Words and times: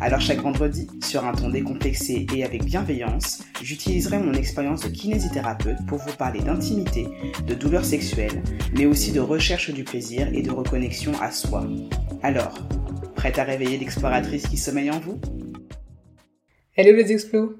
Alors 0.00 0.20
chaque 0.20 0.40
vendredi, 0.40 0.88
sur 1.02 1.24
un 1.24 1.32
ton 1.32 1.48
décomplexé 1.48 2.26
et 2.34 2.44
avec 2.44 2.64
bienveillance, 2.64 3.42
j'utiliserai 3.62 4.18
mon 4.18 4.34
expérience 4.34 4.82
de 4.82 4.88
kinésithérapeute 4.88 5.78
pour 5.86 5.98
vous 5.98 6.14
parler 6.16 6.40
d'intimité, 6.40 7.06
de 7.46 7.54
douleurs 7.54 7.84
sexuelles, 7.84 8.42
mais 8.76 8.86
aussi 8.86 9.12
de 9.12 9.20
recherche 9.20 9.70
du 9.70 9.84
plaisir 9.84 10.28
et 10.34 10.42
de 10.42 10.50
reconnexion 10.50 11.12
à 11.20 11.30
soi. 11.30 11.66
Alors, 12.22 12.58
prête 13.14 13.38
à 13.38 13.44
réveiller 13.44 13.78
l'exploratrice 13.78 14.46
qui 14.46 14.56
sommeille 14.56 14.90
en 14.90 15.00
vous? 15.00 15.18
Hello 16.76 16.94
les 16.94 17.10
explos 17.10 17.54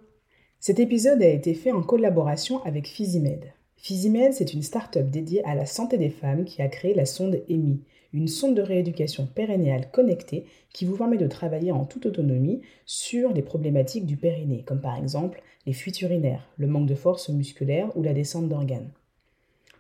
Cet 0.61 0.79
épisode 0.79 1.23
a 1.23 1.29
été 1.29 1.55
fait 1.55 1.73
en 1.73 1.83
collaboration 1.83 2.63
avec 2.65 2.87
Physimed. 2.87 3.53
Physimed, 3.77 4.35
c'est 4.35 4.53
une 4.53 4.63
start-up 4.63 5.09
dédiée 5.09 5.45
à 5.45 5.55
la 5.55 5.65
santé 5.65 5.97
des 5.97 6.11
femmes 6.11 6.45
qui 6.45 6.61
a 6.61 6.69
créé 6.69 6.93
la 6.93 7.07
sonde 7.07 7.41
EMI, 7.49 7.81
une 8.17 8.29
sonde 8.29 8.57
de 8.57 8.63
rééducation 8.63 9.27
périnéale 9.27 9.91
connectée 9.91 10.47
qui 10.73 10.87
vous 10.87 10.97
permet 10.97 11.19
de 11.19 11.27
travailler 11.27 11.71
en 11.71 11.85
toute 11.85 12.07
autonomie 12.07 12.63
sur 12.87 13.33
les 13.35 13.43
problématiques 13.43 14.07
du 14.07 14.17
périnée, 14.17 14.63
comme 14.65 14.81
par 14.81 14.97
exemple 14.97 15.43
les 15.67 15.75
fuites 15.75 16.01
urinaires, 16.01 16.49
le 16.57 16.67
manque 16.67 16.89
de 16.89 16.95
force 16.95 17.29
musculaire 17.29 17.95
ou 17.95 18.03
la 18.03 18.15
descente 18.15 18.49
d'organes. 18.49 18.91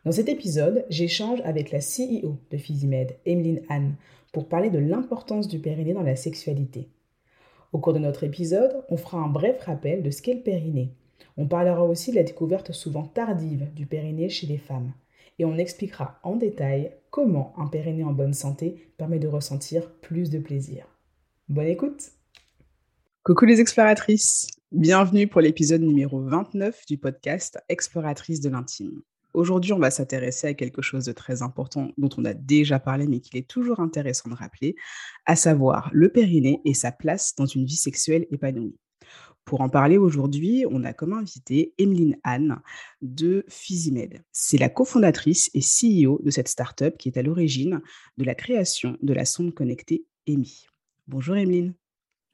Dans 0.04 0.12
cet 0.12 0.28
épisode, 0.28 0.84
j'échange 0.90 1.40
avec 1.44 1.70
la 1.70 1.78
CEO 1.78 2.36
de 2.50 2.58
Physimed, 2.58 3.16
Emeline 3.24 3.62
Anne, 3.70 3.94
pour 4.32 4.48
parler 4.48 4.68
de 4.68 4.78
l'importance 4.78 5.48
du 5.48 5.58
périnée 5.58 5.94
dans 5.94 6.02
la 6.02 6.14
sexualité. 6.14 6.90
Au 7.72 7.78
cours 7.78 7.94
de 7.94 7.98
notre 7.98 8.22
épisode, 8.22 8.84
on 8.90 8.98
fera 8.98 9.18
un 9.18 9.28
bref 9.28 9.62
rappel 9.62 10.02
de 10.02 10.10
ce 10.10 10.20
qu'est 10.20 10.34
le 10.34 10.40
périnée. 10.40 10.92
On 11.38 11.46
parlera 11.46 11.84
aussi 11.84 12.10
de 12.10 12.16
la 12.16 12.22
découverte 12.22 12.72
souvent 12.72 13.04
tardive 13.04 13.66
du 13.74 13.86
périnée 13.86 14.28
chez 14.28 14.46
les 14.46 14.58
femmes 14.58 14.92
et 15.38 15.44
on 15.44 15.58
expliquera 15.58 16.18
en 16.22 16.36
détail 16.36 16.92
comment 17.10 17.54
un 17.58 17.66
périnée 17.66 18.04
en 18.04 18.12
bonne 18.12 18.34
santé 18.34 18.92
permet 18.96 19.18
de 19.18 19.28
ressentir 19.28 19.90
plus 20.00 20.30
de 20.30 20.38
plaisir. 20.38 20.86
Bonne 21.48 21.66
écoute 21.66 22.12
Coucou 23.22 23.44
les 23.44 23.60
exploratrices 23.60 24.48
Bienvenue 24.72 25.28
pour 25.28 25.40
l'épisode 25.40 25.82
numéro 25.82 26.20
29 26.20 26.86
du 26.86 26.98
podcast 26.98 27.58
Exploratrice 27.68 28.40
de 28.40 28.48
l'intime. 28.48 29.02
Aujourd'hui, 29.32 29.72
on 29.72 29.78
va 29.78 29.90
s'intéresser 29.90 30.48
à 30.48 30.54
quelque 30.54 30.82
chose 30.82 31.04
de 31.04 31.12
très 31.12 31.42
important 31.42 31.90
dont 31.98 32.08
on 32.16 32.24
a 32.24 32.34
déjà 32.34 32.78
parlé 32.78 33.06
mais 33.06 33.20
qu'il 33.20 33.38
est 33.38 33.48
toujours 33.48 33.80
intéressant 33.80 34.30
de 34.30 34.34
rappeler, 34.34 34.74
à 35.26 35.36
savoir 35.36 35.90
le 35.92 36.08
périnée 36.08 36.60
et 36.64 36.74
sa 36.74 36.90
place 36.90 37.34
dans 37.36 37.46
une 37.46 37.64
vie 37.64 37.76
sexuelle 37.76 38.26
épanouie. 38.30 38.76
Pour 39.46 39.60
en 39.60 39.68
parler 39.68 39.96
aujourd'hui, 39.96 40.64
on 40.72 40.82
a 40.82 40.92
comme 40.92 41.12
invité 41.12 41.72
Emeline 41.78 42.18
Anne 42.24 42.60
de 43.00 43.44
Physimed. 43.48 44.24
C'est 44.32 44.58
la 44.58 44.68
cofondatrice 44.68 45.52
et 45.54 45.60
CEO 45.60 46.20
de 46.24 46.30
cette 46.30 46.48
startup 46.48 46.98
qui 46.98 47.08
est 47.08 47.16
à 47.16 47.22
l'origine 47.22 47.80
de 48.18 48.24
la 48.24 48.34
création 48.34 48.98
de 49.02 49.14
la 49.14 49.24
sonde 49.24 49.54
connectée 49.54 50.04
EMI. 50.26 50.66
Bonjour 51.06 51.36
Emeline. 51.36 51.74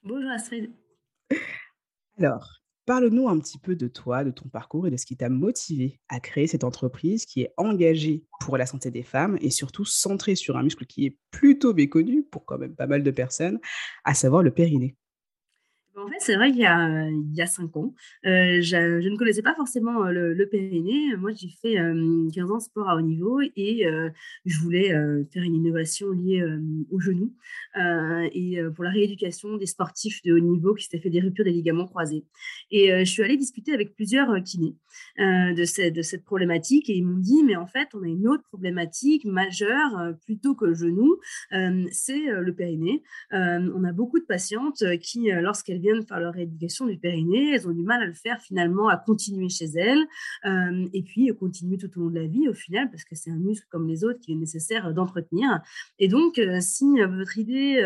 Bonjour 0.03 0.31
Astrid. 0.31 0.73
Alors, 2.17 2.63
parle-nous 2.87 3.29
un 3.29 3.39
petit 3.41 3.59
peu 3.59 3.77
de 3.77 3.89
toi, 3.89 4.25
de 4.25 4.31
ton 4.31 4.49
parcours 4.49 4.87
et 4.87 4.91
de 4.91 4.97
ce 4.97 5.05
qui 5.05 5.19
t'a 5.19 5.29
motivé 5.29 6.01
à 6.09 6.19
créer 6.19 6.47
cette 6.47 6.65
entreprise 6.65 7.27
qui 7.27 7.43
est 7.43 7.53
engagée 7.59 8.25
pour 8.41 8.57
la 8.57 8.65
santé 8.65 8.91
des 8.91 9.03
femmes 9.03 9.37
et 9.43 9.51
surtout 9.51 9.85
centrée 9.85 10.35
sur 10.35 10.57
un 10.57 10.63
muscle 10.63 10.87
qui 10.87 11.05
est 11.05 11.19
plutôt 11.31 11.75
méconnu 11.75 12.23
pour 12.23 12.47
quand 12.47 12.57
même 12.57 12.75
pas 12.75 12.87
mal 12.87 13.03
de 13.03 13.11
personnes, 13.11 13.61
à 14.05 14.15
savoir 14.15 14.43
le 14.43 14.51
périnée. 14.51 14.97
En 15.95 16.09
fait, 16.09 16.17
c'est 16.21 16.37
vrai 16.37 16.51
qu'il 16.51 16.61
y 16.61 16.67
a, 16.67 17.07
a 17.39 17.47
cinq 17.47 17.77
ans, 17.77 17.95
euh, 18.25 18.63
je, 18.63 19.08
ne 19.08 19.17
connaissais 19.17 19.42
pas 19.42 19.55
forcément 19.55 20.07
euh, 20.07 20.33
le, 20.33 20.48
périnée. 20.48 21.14
Moi, 21.17 21.33
j'ai 21.35 21.51
fait 21.61 21.75
15 21.75 22.51
ans 22.51 22.61
sport 22.61 22.89
à 22.89 22.97
haut 22.97 23.03
niveau 23.03 23.41
et 23.57 23.86
euh, 23.86 24.08
je 24.47 24.58
voulais 24.61 24.89
faire 25.33 25.42
une 25.42 25.55
innovation 25.55 26.11
liée 26.11 26.42
au 26.91 26.98
genou 26.98 27.35
et 28.33 28.58
pour 28.75 28.85
la 28.85 28.91
rééducation 28.91 29.57
des 29.57 29.67
sportifs 29.67 30.23
de 30.23 30.33
haut 30.33 30.39
niveau 30.39 30.75
qui 30.75 30.85
s'étaient 30.85 30.98
fait 30.98 31.11
des 31.11 31.20
ruptures 31.20 31.45
des 31.45 31.53
ligaments 31.53 31.86
croisés. 31.86 32.24
Et 32.70 33.05
je 33.05 33.11
suis 33.11 33.23
allée 33.23 33.36
discuter 33.36 33.73
avec 33.73 33.95
plusieurs 33.95 34.42
kinés 34.42 34.74
de, 35.19 35.64
cette, 35.64 35.95
de 35.95 36.03
cette 36.03 36.24
problématique 36.24 36.89
et 36.89 36.95
ils 36.95 37.05
m'ont 37.05 37.19
dit, 37.19 37.42
mais 37.45 37.57
en 37.57 37.67
fait, 37.67 37.89
on 37.95 38.03
a 38.03 38.09
une 38.09 38.29
autre 38.29 38.45
problématique 38.45 39.24
majeure 39.24 40.14
plutôt 40.24 40.55
que 40.55 40.64
le 40.64 40.74
genou, 40.74 41.19
c'est 41.91 42.27
le 42.27 42.55
périnée. 42.55 43.03
on 43.30 43.85
a 43.85 43.92
beaucoup 43.92 44.19
de 44.19 44.24
patientes 44.24 44.85
qui, 45.01 45.30
lorsqu'elles 45.30 45.82
viennent 45.83 46.07
faire 46.07 46.20
leur 46.20 46.33
rééducation 46.33 46.87
du 46.87 46.97
périnée, 46.97 47.55
elles 47.55 47.69
ont 47.69 47.73
du 47.73 47.83
mal 47.83 48.03
à 48.03 48.07
le 48.07 48.15
faire 48.15 48.41
finalement, 48.41 48.89
à 48.89 48.97
continuer 48.97 49.48
chez 49.48 49.67
elles, 49.77 50.03
euh, 50.47 50.89
et 50.93 51.03
puis 51.03 51.31
continuer 51.39 51.77
tout 51.77 51.91
au 51.97 52.05
long 52.05 52.11
de 52.11 52.20
la 52.20 52.27
vie 52.27 52.48
au 52.48 52.55
final, 52.55 52.91
parce 52.91 53.05
que 53.05 53.15
c'est 53.15 53.31
un 53.31 53.37
muscle 53.37 53.67
comme 53.70 53.87
les 53.89 54.05
autres 54.05 54.21
qui 54.21 54.33
est 54.33 54.37
nécessaire 54.37 54.95
d'entretenir. 54.95 55.61
Et 55.98 56.09
donc, 56.09 56.39
euh, 56.39 56.59
si 56.61 56.85
euh, 57.01 57.07
votre 57.07 57.37
idée 57.39 57.81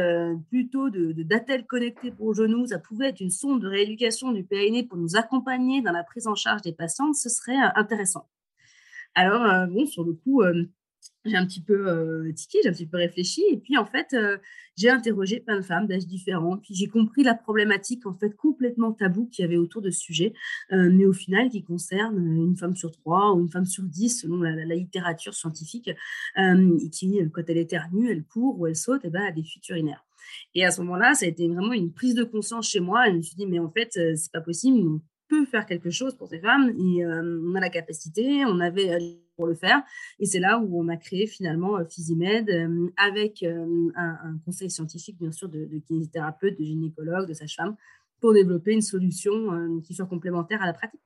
plutôt 0.51 0.91
de, 0.91 1.13
d'attel 1.23 1.67
connecté 1.67 2.11
pour 2.11 2.35
genou, 2.35 2.67
ça 2.67 2.79
pouvait 2.79 3.09
être 3.09 3.21
une 3.21 3.31
sonde 3.31 3.63
de 3.63 3.69
rééducation 3.69 4.33
du 4.33 4.45
périnée 4.45 4.85
pour 4.85 4.99
nous 4.99 5.17
accompagner 5.17 5.81
dans 5.81 5.93
la 5.93 6.05
prise 6.05 6.27
en 6.27 6.35
charge 6.35 6.63
des 6.63 6.73
patientes, 6.73 7.17
ce 7.17 7.29
serait 7.29 7.57
intéressant. 7.75 8.29
Alors, 9.15 9.67
bon, 9.69 9.87
sur 9.87 10.05
le 10.05 10.13
coup, 10.13 10.43
j'ai 11.27 11.37
un 11.37 11.47
petit 11.47 11.61
peu 11.61 11.89
euh, 11.89 12.33
tiqué, 12.33 12.59
j'ai 12.63 12.69
un 12.69 12.73
petit 12.73 12.87
peu 12.87 12.97
réfléchi. 12.97 13.43
Et 13.51 13.57
puis, 13.57 13.77
en 13.77 13.85
fait, 13.85 14.09
euh, 14.15 14.39
j'ai 14.77 14.91
interrogé 14.91 15.41
plein 15.41 15.57
de 15.57 15.63
femmes 15.63 15.87
d'âges 15.87 16.07
différents. 16.07 16.57
Puis, 16.57 16.75
j'ai 16.75 16.89
compris 16.89 17.23
la 17.23 17.35
problématique, 17.35 18.07
en 18.07 18.15
fait, 18.15 18.35
complètement 18.37 18.93
taboue 18.93 19.27
qu'il 19.27 19.45
y 19.45 19.47
avait 19.47 19.57
autour 19.57 19.83
de 19.83 19.91
ce 19.91 20.01
sujet, 20.01 20.33
euh, 20.73 20.91
mais 20.93 21.05
au 21.05 21.13
final, 21.13 21.49
qui 21.49 21.63
concerne 21.63 22.19
une 22.19 22.57
femme 22.57 22.77
sur 22.77 22.91
trois 22.93 23.35
ou 23.35 23.41
une 23.41 23.49
femme 23.49 23.67
sur 23.67 23.85
dix, 23.85 24.21
selon 24.21 24.41
la, 24.41 24.65
littérature 24.77 25.35
scientifique, 25.35 25.91
qui, 26.93 27.21
quand 27.33 27.43
elle 27.49 27.57
éternue, 27.57 28.11
elle 28.11 28.25
court 28.25 28.59
ou 28.59 28.67
elle 28.67 28.77
saute, 28.77 29.05
et 29.05 29.09
eh 29.09 29.11
ben, 29.11 29.23
a 29.23 29.33
des 29.33 29.43
fuites 29.43 29.69
urinaires. 29.69 30.05
Et 30.55 30.65
à 30.65 30.71
ce 30.71 30.81
moment-là, 30.83 31.15
ça 31.15 31.27
a 31.27 31.29
été 31.29 31.49
vraiment 31.49 31.73
une 31.73 31.93
prise 31.93 32.15
de 32.15 32.25
conscience 32.25 32.69
chez 32.69 32.81
moi. 32.81 33.07
Je 33.07 33.17
me 33.17 33.23
suis 33.23 33.37
dit, 33.37 33.47
mais 33.47 33.59
en 33.59 33.71
fait, 33.71 33.91
c'est 33.93 34.33
pas 34.33 34.41
possible. 34.41 34.79
On 34.81 35.01
peut 35.29 35.47
faire 35.47 35.67
quelque 35.67 35.91
chose 35.91 36.17
pour 36.17 36.29
ces 36.29 36.41
femmes. 36.41 36.73
On 36.79 37.55
a 37.55 37.61
la 37.61 37.71
capacité, 37.71 38.45
on 38.45 38.61
avait 38.61 39.19
pour 39.37 39.47
le 39.47 39.55
faire. 39.55 39.83
Et 40.19 40.27
c'est 40.27 40.41
là 40.41 40.59
où 40.59 40.81
on 40.81 40.89
a 40.89 40.97
créé 40.97 41.27
finalement 41.27 41.79
euh, 41.79 41.85
Physimed 41.85 42.49
euh, 42.51 42.89
avec 42.97 43.43
euh, 43.43 43.91
un, 43.95 44.39
conseil 44.45 44.71
scientifique, 44.71 45.19
bien 45.19 45.33
sûr, 45.33 45.49
de, 45.49 45.67
de 45.67 45.79
kinésithérapeute, 45.79 46.59
de 46.59 46.65
gynécologue, 46.65 47.29
de 47.29 47.35
sage-femme, 47.35 47.77
pour 48.21 48.33
développer 48.33 48.73
une 48.73 48.83
solution 48.83 49.81
qui 49.83 49.95
soit 49.95 50.07
complémentaire 50.07 50.63
à 50.63 50.67
la 50.67 50.73
pratique. 50.73 51.01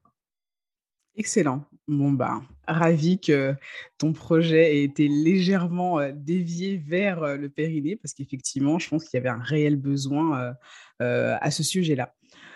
Excellent. 1.16 1.64
Bon, 1.88 2.12
bah, 2.12 2.40
ravi 2.68 3.18
que 3.18 3.54
ton 3.98 4.12
projet 4.12 4.76
ait 4.76 4.84
été 4.84 5.08
légèrement 5.08 5.98
dévié 6.14 6.76
vers 6.76 7.36
le 7.36 7.48
périnée, 7.48 7.96
parce 7.96 8.14
qu'effectivement, 8.14 8.78
je 8.78 8.88
pense 8.88 9.04
qu'il 9.04 9.18
y 9.18 9.20
avait 9.20 9.28
un 9.28 9.42
réel 9.42 9.74
besoin 9.74 10.54
à 11.00 11.50
ce 11.50 11.64
sujet-là. 11.64 12.14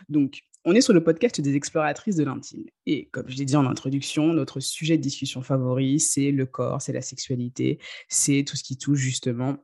Donc, 0.09 0.43
on 0.65 0.75
est 0.75 0.81
sur 0.81 0.93
le 0.93 1.03
podcast 1.05 1.41
des 1.41 1.55
exploratrices 1.57 2.17
de 2.17 2.25
l'intime. 2.25 2.65
Et 2.87 3.07
comme 3.07 3.29
je 3.29 3.37
l'ai 3.37 3.45
dit 3.45 3.57
en 3.57 3.67
introduction, 3.67 4.33
notre 4.33 4.61
sujet 4.61 4.97
de 4.97 5.03
discussion 5.03 5.43
favori, 5.43 6.01
c'est 6.01 6.31
le 6.31 6.47
corps, 6.47 6.81
c'est 6.81 6.93
la 6.93 7.03
sexualité, 7.03 7.79
c'est 8.09 8.45
tout 8.47 8.57
ce 8.57 8.65
qui 8.65 8.79
touche 8.79 8.99
justement 8.99 9.57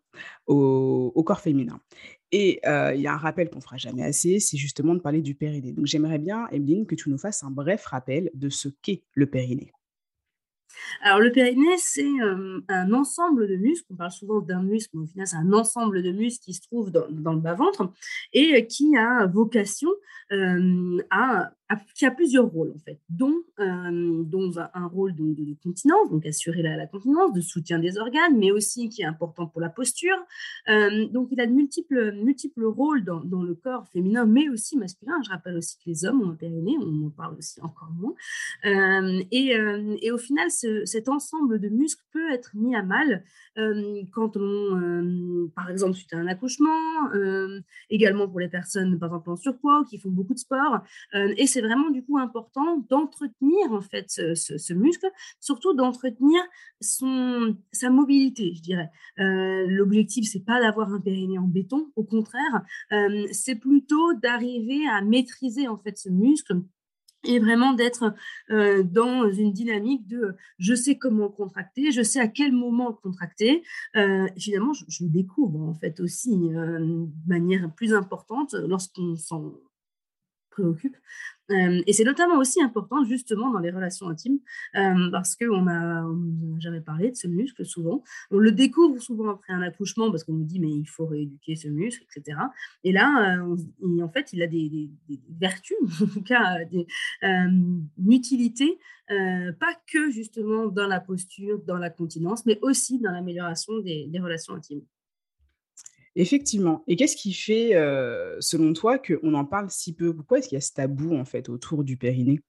au, 0.47 1.23
corps 1.25 1.41
féminin. 1.41 1.81
Et 2.33 2.61
euh, 2.67 2.95
il 2.95 3.01
y 3.01 3.07
a 3.07 3.15
un 3.15 3.19
rappel 3.19 3.51
qu'on 3.51 3.61
fera 3.61 3.77
jamais 3.77 4.03
assez, 4.03 4.41
c'est 4.41 4.57
justement 4.57 4.95
de 4.95 5.01
parler 5.01 5.23
du 5.23 5.35
périnée. 5.35 5.73
Donc 5.73 5.87
j'aimerais 5.87 6.19
bien, 6.19 6.47
Emeline, 6.53 6.87
que 6.87 6.95
tu 6.95 7.11
nous 7.11 7.19
fasses 7.19 7.43
un 7.43 7.51
bref 7.51 7.85
rappel 7.87 8.31
de 8.35 8.49
ce 8.49 8.69
qu'est 8.69 9.05
le 9.15 9.27
périnée. 9.27 9.73
Alors, 11.03 11.21
le 11.21 11.33
périnée, 11.33 11.77
c'est 11.79 12.09
un 12.69 12.93
ensemble 12.93 13.49
de 13.49 13.57
muscles. 13.57 13.87
On 13.91 13.97
parle 13.97 14.13
souvent 14.13 14.41
d'un 14.41 14.63
muscle, 14.63 14.91
mais 14.95 15.05
au 15.05 15.07
final, 15.07 15.27
c'est 15.27 15.37
un 15.37 15.53
ensemble 15.53 16.03
de 16.03 16.11
muscles 16.13 16.45
qui 16.45 16.55
se 16.55 16.63
trouve 16.63 16.91
dans, 16.91 17.07
le 17.09 17.41
bas-ventre 17.41 17.91
et 18.33 18.67
qui 18.67 18.97
a 18.97 19.27
vocation 19.27 19.91
à 21.11 21.53
qui 21.95 22.07
a 22.07 22.11
plusieurs 22.11 22.47
rôles 22.47 22.73
en 22.75 22.79
fait, 22.81 22.99
dont, 23.09 23.37
euh, 23.61 24.23
dont 24.25 24.53
un, 24.75 24.87
rôle 24.87 25.15
de, 25.15 25.35
de, 25.35 25.55
continence, 25.63 26.11
donc 26.11 26.27
assurer 26.27 26.63
la, 26.63 26.87
continence, 26.87 27.33
de 27.33 27.41
soutien 27.41 27.79
des 27.79 27.99
organes, 27.99 28.37
mais 28.37 28.51
aussi 28.51 28.89
qui 28.89 29.03
est 29.03 29.07
important 29.07 29.47
pour 29.47 29.61
la 29.61 29.69
posture. 29.69 30.17
Euh, 30.69 31.07
donc 31.09 31.29
il 31.31 31.41
a 31.41 31.47
de 31.47 31.53
multiples, 31.53 32.13
multiples 32.13 32.65
rôles 32.65 33.05
dans, 33.05 33.21
dans, 33.21 33.43
le 33.43 33.55
corps 33.55 33.87
féminin, 33.89 34.27
mais 34.27 34.49
aussi 34.49 34.77
masculin. 34.77 35.15
Je 35.25 35.31
rappelle 35.31 35.57
aussi 35.57 35.77
que 35.79 35.83
les 35.87 36.05
hommes 36.05 36.23
ont 36.23 36.31
un 36.31 36.35
périnée, 36.35 36.77
on 36.81 37.07
en 37.07 37.11
parle 37.11 37.37
aussi 37.37 37.61
encore 37.63 37.91
moins. 37.93 38.15
Euh, 38.65 39.23
et, 39.31 39.57
et, 40.03 40.11
au 40.11 40.19
final, 40.19 40.51
ce, 40.51 40.85
cet 40.85 41.09
ensemble 41.09 41.61
de 41.61 41.69
muscles 41.69 42.05
peut 42.13 42.33
être 42.33 42.51
mis 42.55 42.75
à 42.75 42.83
mal 42.83 43.25
quand 44.13 44.39
on, 44.39 45.51
par 45.55 45.71
exemple, 45.71 45.95
suite 45.95 46.15
à 46.15 46.17
un 46.17 46.27
accouchement, 46.29 47.11
également 47.91 48.27
pour 48.27 48.41
les 48.41 48.49
personnes, 48.49 48.99
par 48.99 49.11
exemple, 49.11 49.31
en 49.31 49.37
surpoids 49.37 49.85
qui 49.91 49.99
font 49.99 50.09
beaucoup 50.09 50.33
de 50.33 50.39
sport. 50.39 50.79
et 51.13 51.47
c'est 51.61 51.67
vraiment 51.67 51.91
du 51.91 52.03
coup 52.03 52.19
important 52.19 52.79
d'entretenir 52.89 53.73
en 53.73 53.81
fait 53.81 54.07
ce, 54.09 54.73
muscle, 54.73 55.11
surtout 55.41 55.75
d'entretenir 55.75 56.41
son 56.81 57.57
sa 57.73 57.91
mobilité, 57.91 58.55
je 58.55 58.63
dirais. 58.63 58.91
Euh, 59.19 59.67
L'objectif 59.69 60.27
c'est 60.31 60.45
pas 60.45 60.61
d'avoir 60.61 60.93
un 60.93 61.01
périnée 61.01 61.39
en 61.39 61.47
béton, 61.47 61.91
au 61.97 62.05
contraire, 62.05 62.63
euh, 62.93 63.27
c'est 63.33 63.57
plutôt 63.57 64.15
d'arriver 64.15 64.87
à 64.89 65.03
maîtriser 65.03 65.69
en 65.69 65.77
fait 65.77 65.99
ce 65.99 66.09
muscle 66.09 66.63
et 67.25 67.39
vraiment 67.39 67.75
d'être 67.75 68.15
euh, 68.51 68.83
dans 68.83 69.31
une 69.31 69.53
dynamique 69.53 70.07
de 70.07 70.37
je 70.59 70.75
sais 70.75 70.97
comment 70.97 71.29
contracter, 71.29 71.93
je 71.93 72.03
sais 72.03 72.21
à 72.21 72.29
quel 72.29 72.53
moment 72.53 72.93
contracter. 72.93 73.63
Euh, 73.97 74.27
finalement, 74.39 74.73
je, 74.73 74.85
je, 74.89 75.05
le 75.05 75.11
découvre 75.11 75.61
en 75.61 75.75
fait 75.75 76.01
aussi 76.01 76.33
euh, 76.55 76.79
de 76.79 77.29
manière 77.29 77.71
plus 77.75 77.93
importante 77.93 78.55
lorsqu'on 78.55 79.17
s'en 79.17 79.53
préoccupe. 80.51 80.97
Euh, 81.51 81.83
et 81.87 81.93
c'est 81.93 82.05
notamment 82.05 82.37
aussi 82.39 82.63
important 82.63 83.05
justement 83.05 83.51
dans 83.51 83.59
les 83.59 83.71
relations 83.71 84.09
intimes 84.09 84.39
euh, 84.77 85.11
parce 85.11 85.35
qu'on 85.35 85.67
a, 85.67 86.07
jamais 86.59 86.81
parlé 86.81 87.11
de 87.11 87.17
ce 87.17 87.27
muscle 87.27 87.65
souvent. 87.65 88.03
On 88.31 88.39
le 88.39 88.53
découvre 88.53 89.01
souvent 89.01 89.31
après 89.31 89.53
un 89.53 89.63
accouchement 89.63 90.11
parce 90.11 90.23
qu'on 90.25 90.35
nous 90.35 90.45
dit 90.45 90.61
mais 90.61 90.71
il 90.71 90.87
faut 90.87 91.07
rééduquer 91.07 91.57
ce 91.57 91.69
muscle, 91.69 92.05
etc. 92.05 92.39
Et 92.85 92.93
là, 92.93 93.39
euh, 93.41 94.03
en 94.03 94.09
fait, 94.09 94.33
il 94.33 94.43
a 94.43 94.47
des, 94.47 94.91
vertus, 95.41 95.77
en 96.03 96.07
tout 96.07 96.23
cas 96.23 96.65
des, 96.67 96.87
une 97.23 98.13
utilité, 98.13 98.79
pas 99.09 99.75
que 99.93 100.11
justement 100.11 100.67
dans 100.67 100.87
la 100.87 101.01
posture, 101.01 101.61
dans 101.67 101.79
la 101.79 101.91
continence, 101.91 102.47
mais 102.47 102.59
aussi 102.63 103.01
dans 103.01 103.11
l'amélioration 103.11 103.79
des 103.81 104.21
relations 104.21 104.55
intimes. 104.55 104.83
Effectivement. 106.17 106.83
Et 106.87 106.97
qu'est-ce 106.97 107.17
qui 107.17 107.33
fait, 107.33 107.71
selon 108.41 108.73
toi, 108.73 108.99
qu'on 108.99 109.35
en 109.35 109.45
parle 109.45 109.71
si 109.71 109.95
peu? 109.95 110.15
Pourquoi 110.15 110.39
est-ce 110.39 110.49
qu'il 110.49 110.57
y 110.57 110.59
a 110.59 110.63
ce 110.63 110.73
tabou, 110.73 111.15
en 111.15 111.25
fait, 111.25 111.49
autour 111.49 111.85
du 111.85 111.97
périnée? 111.97 112.41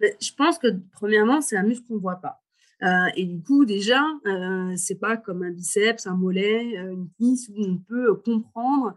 Je 0.00 0.32
pense 0.36 0.58
que, 0.58 0.68
premièrement, 0.92 1.40
c'est 1.40 1.56
un 1.56 1.62
muscle 1.62 1.86
qu'on 1.86 1.94
ne 1.94 2.00
voit 2.00 2.20
pas. 2.20 2.42
et 3.16 3.24
du 3.24 3.42
coup, 3.42 3.64
déjà, 3.64 4.02
euh, 4.26 4.74
c'est 4.76 4.98
pas 4.98 5.16
comme 5.16 5.42
un 5.42 5.50
biceps, 5.50 6.06
un 6.06 6.16
mollet, 6.16 6.76
une 6.76 7.08
cuisse 7.16 7.48
où 7.48 7.64
on 7.64 7.78
peut 7.78 8.14
comprendre 8.16 8.94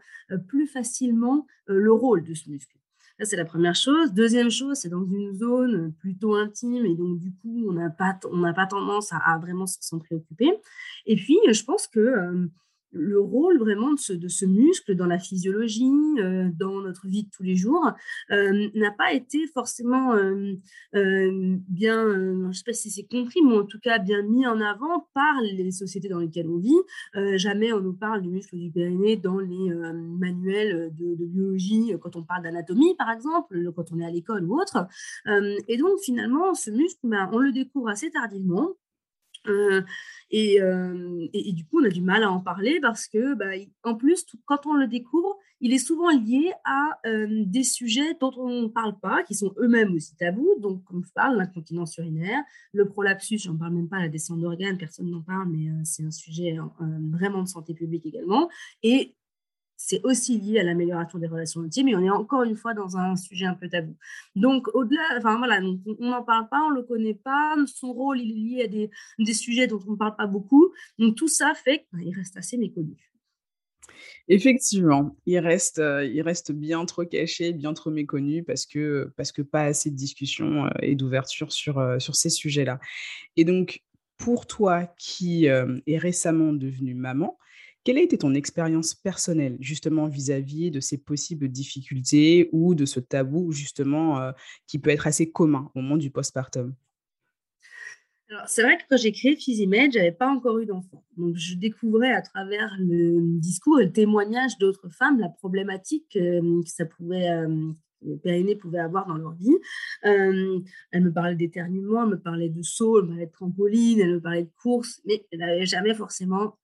plus 0.48 0.68
facilement 0.68 1.48
le 1.68 1.92
rôle 1.92 2.24
de 2.24 2.34
ce 2.34 2.50
muscle. 2.50 2.76
Ça, 3.20 3.26
c'est 3.26 3.38
la 3.38 3.46
première 3.46 3.76
chose. 3.76 4.14
Deuxième 4.14 4.52
chose, 4.52 4.78
c'est 4.78 4.90
dans 4.90 5.04
une 5.04 5.34
zone 5.34 5.94
plutôt 5.94 6.36
intime 6.36 6.86
et 6.86 6.96
donc, 6.96 7.20
du 7.20 7.34
coup, 7.34 7.66
on 7.68 7.72
n'a 7.72 7.90
pas, 7.90 8.20
pas 8.56 8.68
tendance 8.68 9.12
à 9.12 9.40
vraiment 9.40 9.66
s'en 9.66 10.00
préoccuper. 10.00 10.52
Et 11.06 11.16
puis, 11.16 11.40
je 11.50 11.64
pense 11.64 11.88
que 11.88 12.50
le 12.92 13.20
rôle 13.20 13.60
vraiment 13.60 13.94
de 13.94 14.28
ce, 14.28 14.46
muscle 14.46 14.96
dans 14.96 15.06
la 15.06 15.20
physiologie, 15.20 15.92
euh, 16.20 16.50
dans 16.58 16.82
notre 16.82 17.08
vie 17.08 17.24
de 17.24 17.30
tous 17.30 17.44
les 17.44 17.56
jours, 17.56 17.92
euh, 18.32 18.70
n'a 18.76 18.92
pas 18.92 19.14
été 19.14 19.46
forcément 19.48 20.16
euh, 20.16 20.56
bien, 20.94 22.08
je 22.08 22.48
ne 22.48 22.52
sais 22.52 22.64
pas 22.66 22.74
si 22.74 22.90
c'est 22.90 23.04
compris, 23.04 23.42
mais 23.44 23.58
en 23.58 23.66
tout 23.66 23.80
cas 23.80 24.00
bien 24.00 24.22
mis 24.24 24.46
en 24.48 24.62
avant 24.62 25.08
par 25.14 25.42
les 25.42 25.72
sociétés 25.72 26.10
dans 26.10 26.20
lesquelles 26.20 26.50
on 26.50 26.58
vit. 26.58 27.38
jamais 27.38 27.74
on 27.74 27.82
nous 27.82 27.94
parle 27.94 28.22
du 28.22 28.30
muscle 28.30 28.58
du 28.58 28.72
périnée 28.72 29.18
dans 29.18 29.40
les 29.40 29.70
manuels 30.20 30.94
de, 30.96 31.26
biologie, 31.26 31.94
quand 32.02 32.16
on 32.16 32.24
parle 32.24 32.44
d'anatomie 32.44 32.96
par 32.96 33.12
exemple, 33.12 33.72
quand 33.76 33.92
on 33.92 34.00
est 34.00 34.06
à 34.06 34.12
l'école 34.12 34.46
ou 34.46 34.60
autre. 34.60 34.88
et 35.68 35.78
donc 35.78 36.00
finalement, 36.00 36.54
ce 36.54 36.72
muscle, 36.72 37.00
ben, 37.04 37.30
on 37.34 37.40
le 37.40 37.52
découvre 37.52 37.90
assez 37.90 38.10
tardivement. 38.12 38.76
Euh, 39.48 39.82
euh, 40.34 41.28
et, 41.34 41.54
du 41.54 41.66
coup, 41.66 41.80
on 41.82 41.86
a 41.86 41.90
du 41.90 42.02
mal 42.02 42.24
à 42.24 42.32
en 42.32 42.40
parler 42.40 42.80
parce 42.82 43.08
que, 43.08 43.36
bah, 43.36 43.52
en 43.84 43.96
plus, 43.96 44.26
quand 44.46 44.66
on 44.66 44.74
le 44.74 44.88
découvre, 44.88 45.38
il 45.60 45.74
est 45.74 45.80
souvent 45.80 46.10
lié 46.10 46.52
à 46.66 47.00
euh, 47.08 47.44
des 47.46 47.64
sujets 47.64 48.16
dont 48.20 48.32
on 48.38 48.64
ne 48.64 48.68
parle 48.68 49.00
pas, 49.00 49.24
qui 49.24 49.34
sont 49.34 49.54
eux-mêmes 49.58 49.94
aussi 49.94 50.16
tabous. 50.16 50.56
Donc, 50.60 50.84
comme 50.84 51.04
je 51.04 51.12
parle, 51.14 51.38
l'incontinence 51.38 51.98
urinaire, 51.98 52.44
le 52.74 52.88
prolapsus, 52.88 53.40
j'en 53.40 53.58
parle 53.58 53.74
même 53.74 53.90
pas, 53.90 54.00
la 54.00 54.10
descente 54.10 54.40
d'organes, 54.40 54.78
personne 54.78 55.10
n'en 55.10 55.22
parle, 55.22 55.50
mais 55.50 55.68
c'est 55.84 56.04
un 56.04 56.12
sujet 56.12 56.58
vraiment 57.12 57.42
de 57.42 57.48
santé 57.48 57.74
publique 57.74 58.06
également. 58.06 58.50
Et 58.84 59.16
c'est 59.78 60.04
aussi 60.04 60.40
lié 60.40 60.60
à 60.60 60.64
l'amélioration 60.64 61.20
des 61.20 61.28
relations 61.28 61.62
intimes, 61.62 61.86
mais 61.86 61.96
on 61.96 62.04
est 62.04 62.10
encore 62.10 62.44
une 62.44 62.56
fois 62.56 62.74
dans 62.74 62.98
un 62.98 63.16
sujet 63.16 63.46
un 63.46 63.54
peu 63.54 63.70
tabou. 63.70 63.96
Donc, 64.36 64.68
au-delà, 64.74 65.02
enfin 65.18 65.38
voilà, 65.38 65.62
on 65.62 66.06
n'en 66.06 66.24
parle 66.24 66.50
pas, 66.50 66.62
on 66.68 66.72
ne 66.72 66.78
le 66.78 66.84
connaît 66.84 67.14
pas, 67.14 67.56
son 67.68 67.94
rôle, 67.94 68.20
il 68.20 68.32
est 68.32 68.58
lié 68.58 68.64
à 68.64 68.68
des, 68.68 68.90
des 69.20 69.34
sujets 69.34 69.68
dont 69.68 69.80
on 69.88 69.92
ne 69.92 69.98
parle 69.98 70.16
pas 70.16 70.28
beaucoup. 70.28 70.74
Donc, 70.98 71.16
tout 71.16 71.28
ça 71.28 71.54
fait 71.54 71.86
qu'il 71.92 72.14
reste 72.16 72.36
assez 72.38 72.58
méconnu. 72.58 73.08
Effectivement, 74.28 75.16
il 75.26 75.40
reste, 75.40 75.80
euh, 75.80 76.06
il 76.06 76.22
reste 76.22 76.52
bien 76.52 76.84
trop 76.86 77.06
caché, 77.06 77.54
bien 77.54 77.74
trop 77.74 77.92
méconnu 77.92 78.44
parce 78.44 78.66
que, 78.66 79.12
parce 79.16 79.32
que 79.32 79.42
pas 79.42 79.64
assez 79.64 79.90
de 79.90 79.96
discussion 79.96 80.66
euh, 80.66 80.70
et 80.82 80.96
d'ouverture 80.96 81.52
sur, 81.52 81.80
euh, 81.80 82.00
sur 82.00 82.16
ces 82.16 82.30
sujets-là. 82.30 82.80
Et 83.38 83.46
donc, 83.46 83.84
pour 84.18 84.48
toi 84.48 84.88
qui 84.98 85.46
est 85.46 85.98
récemment 86.00 86.52
devenue 86.52 86.96
maman, 86.96 87.38
quelle 87.88 88.00
a 88.00 88.02
été 88.02 88.18
ton 88.18 88.34
expérience 88.34 88.94
personnelle 88.94 89.56
justement 89.62 90.10
vis-à-vis 90.10 90.72
de 90.72 90.82
ces 90.82 90.98
possibles 90.98 91.48
difficultés 91.48 92.50
ou 92.52 92.76
de 92.76 92.84
ce 92.84 93.00
tabou 93.00 93.54
justement 93.54 94.20
euh, 94.20 94.34
qui 94.68 94.78
peut 94.78 94.90
être 94.90 95.08
assez 95.08 95.32
commun 95.32 95.72
au 95.74 95.80
moment 95.80 95.96
du 95.96 96.12
postpartum? 96.12 96.76
C'est 98.46 98.62
vrai 98.62 98.76
que 98.76 98.84
quand 98.90 98.98
j'ai 98.98 99.14
créé 99.14 99.38
Physimed, 99.38 99.94
je 99.94 100.00
n'avais 100.00 100.12
pas 100.12 100.28
encore 100.28 100.60
eu 100.60 100.66
d'enfant. 100.66 101.06
Donc, 101.16 101.38
je 101.38 101.56
découvrais 101.56 102.12
à 102.12 102.22
travers 102.22 102.76
le 102.78 103.22
discours 103.40 103.80
et 103.80 103.86
le 103.86 103.94
témoignage 103.94 104.58
d'autres 104.58 104.90
femmes 104.90 105.22
la 105.22 105.30
problématique 105.30 106.18
euh, 106.18 106.62
que 106.62 106.70
ça 106.70 106.86
pouvait, 106.86 107.30
euh, 107.30 107.72
le 108.02 108.18
périnée 108.18 108.58
pouvait 108.58 108.80
avoir 108.80 109.08
dans 109.08 109.16
leur 109.16 109.36
vie. 109.36 109.56
elle 110.02 110.62
me 110.94 111.14
parlait 111.14 111.36
d'éternuement, 111.36 112.04
elle 112.04 112.10
me 112.10 112.20
parlait 112.20 112.50
de 112.50 112.62
saut, 112.64 113.00
elle 113.00 113.06
me 113.06 113.10
parlait 113.12 113.28
de 113.28 113.32
trampoline, 113.32 114.02
elle 114.02 114.16
me 114.16 114.20
parlait 114.20 114.44
de 114.44 114.52
course, 114.62 115.00
mais 115.06 115.26
elle 115.32 115.40
n'avait 115.40 115.66
jamais 115.66 115.94
forcément 115.94 116.60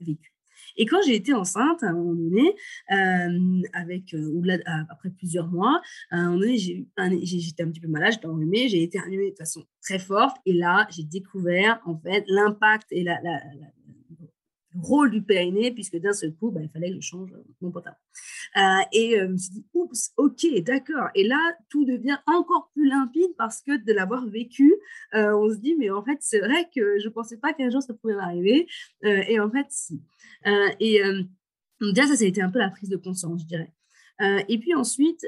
vécu. 0.00 0.34
Et 0.76 0.86
quand 0.86 1.00
j'ai 1.06 1.14
été 1.14 1.34
enceinte, 1.34 1.82
à 1.82 1.88
un 1.88 1.92
moment 1.92 2.14
donné, 2.14 2.54
euh, 2.92 3.62
avec, 3.72 4.14
euh, 4.14 4.58
après 4.88 5.10
plusieurs 5.10 5.48
mois, 5.48 5.80
à 6.10 6.18
un 6.18 6.26
moment 6.26 6.38
donné, 6.40 6.58
j'étais 6.58 7.62
un, 7.62 7.66
un 7.66 7.70
petit 7.70 7.80
peu 7.80 7.88
malade, 7.88 8.12
j'étais 8.12 8.26
enrhumée, 8.26 8.68
j'ai 8.68 8.82
été 8.82 8.98
enrhumée 9.00 9.30
de 9.30 9.36
façon 9.36 9.64
très 9.82 9.98
forte. 9.98 10.36
Et 10.46 10.52
là, 10.52 10.86
j'ai 10.90 11.04
découvert 11.04 11.80
en 11.84 11.98
fait 11.98 12.24
l'impact 12.28 12.86
et 12.90 13.04
la, 13.04 13.18
rôle 14.78 15.10
du 15.10 15.22
périnée, 15.22 15.72
puisque 15.72 15.96
d'un 15.96 16.12
seul 16.12 16.34
coup, 16.34 16.50
bah, 16.50 16.60
il 16.62 16.70
fallait 16.70 16.90
que 16.90 16.96
je 16.96 17.00
change 17.00 17.30
mon 17.60 17.70
pantalon. 17.70 17.96
Euh, 18.56 18.60
et 18.92 19.18
euh, 19.18 19.26
je 19.26 19.32
me 19.32 19.36
suis 19.36 19.52
dit, 19.52 19.66
oups, 19.74 20.12
ok, 20.16 20.46
d'accord. 20.62 21.08
Et 21.14 21.26
là, 21.26 21.38
tout 21.68 21.84
devient 21.84 22.18
encore 22.26 22.70
plus 22.74 22.88
limpide 22.88 23.30
parce 23.36 23.62
que 23.62 23.76
de 23.76 23.92
l'avoir 23.92 24.26
vécu, 24.26 24.74
euh, 25.14 25.36
on 25.36 25.50
se 25.50 25.56
dit, 25.56 25.74
mais 25.76 25.90
en 25.90 26.04
fait, 26.04 26.18
c'est 26.20 26.40
vrai 26.40 26.68
que 26.74 26.98
je 26.98 27.08
ne 27.08 27.12
pensais 27.12 27.36
pas 27.36 27.52
qu'un 27.52 27.70
jour 27.70 27.82
ça 27.82 27.94
pouvait 27.94 28.14
m'arriver. 28.14 28.66
et 29.02 29.40
en 29.40 29.50
fait, 29.50 29.66
si. 29.70 30.02
et 30.80 31.00
déjà, 31.80 32.06
ça, 32.06 32.16
ça 32.16 32.24
a 32.24 32.26
été 32.26 32.42
un 32.42 32.50
peu 32.50 32.58
la 32.58 32.70
prise 32.70 32.88
de 32.88 32.96
conscience, 32.96 33.42
je 33.42 33.46
dirais. 33.46 33.72
et 34.48 34.58
puis 34.58 34.74
ensuite, 34.74 35.26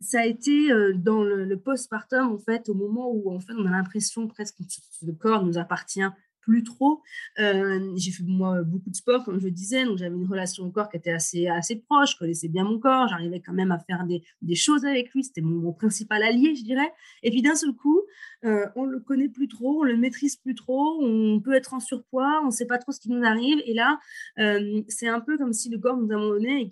ça 0.00 0.20
a 0.20 0.26
été 0.26 0.68
dans 0.94 1.22
le, 1.22 1.44
le 1.44 1.58
postpartum, 1.58 2.32
en 2.32 2.38
fait, 2.38 2.68
au 2.68 2.74
moment 2.74 3.10
où 3.10 3.34
en 3.34 3.40
fait, 3.40 3.52
on 3.54 3.66
a 3.66 3.70
l'impression 3.70 4.26
presque 4.28 4.58
que 4.58 5.06
le 5.06 5.12
corps 5.12 5.44
nous 5.44 5.58
appartient 5.58 6.08
plus 6.40 6.62
trop. 6.62 7.02
Euh, 7.38 7.92
j'ai 7.96 8.10
fait 8.10 8.22
moi 8.24 8.62
beaucoup 8.62 8.90
de 8.90 8.96
sport, 8.96 9.24
comme 9.24 9.40
je 9.40 9.48
disais, 9.48 9.84
donc 9.84 9.98
j'avais 9.98 10.14
une 10.14 10.26
relation 10.26 10.64
au 10.64 10.70
corps 10.70 10.88
qui 10.88 10.96
était 10.96 11.12
assez, 11.12 11.46
assez 11.46 11.76
proche, 11.76 12.12
je 12.12 12.18
connaissais 12.18 12.48
bien 12.48 12.64
mon 12.64 12.78
corps, 12.78 13.08
j'arrivais 13.08 13.40
quand 13.40 13.52
même 13.52 13.72
à 13.72 13.78
faire 13.78 14.04
des, 14.04 14.22
des 14.42 14.54
choses 14.54 14.84
avec 14.84 15.12
lui, 15.12 15.24
c'était 15.24 15.40
mon, 15.40 15.72
principal 15.72 16.22
allié, 16.22 16.54
je 16.54 16.64
dirais. 16.64 16.92
Et 17.22 17.30
puis 17.30 17.42
d'un 17.42 17.54
seul 17.54 17.72
coup, 17.72 18.00
euh, 18.44 18.66
on 18.74 18.84
le 18.84 19.00
connaît 19.00 19.28
plus 19.28 19.48
trop, 19.48 19.80
on 19.80 19.84
le 19.84 19.96
maîtrise 19.96 20.36
plus 20.36 20.54
trop, 20.54 20.98
on 21.02 21.40
peut 21.40 21.54
être 21.54 21.74
en 21.74 21.80
surpoids, 21.80 22.40
on 22.42 22.46
ne 22.46 22.50
sait 22.50 22.66
pas 22.66 22.78
trop 22.78 22.92
ce 22.92 23.00
qui 23.00 23.10
nous 23.10 23.24
arrive. 23.24 23.60
Et 23.66 23.74
là, 23.74 23.98
euh, 24.38 24.82
c'est 24.88 25.08
un 25.08 25.20
peu 25.20 25.36
comme 25.36 25.52
si 25.52 25.68
le 25.68 25.78
corps 25.78 25.96
nous 25.96 26.10
abandonnait 26.10 26.62
et 26.62 26.68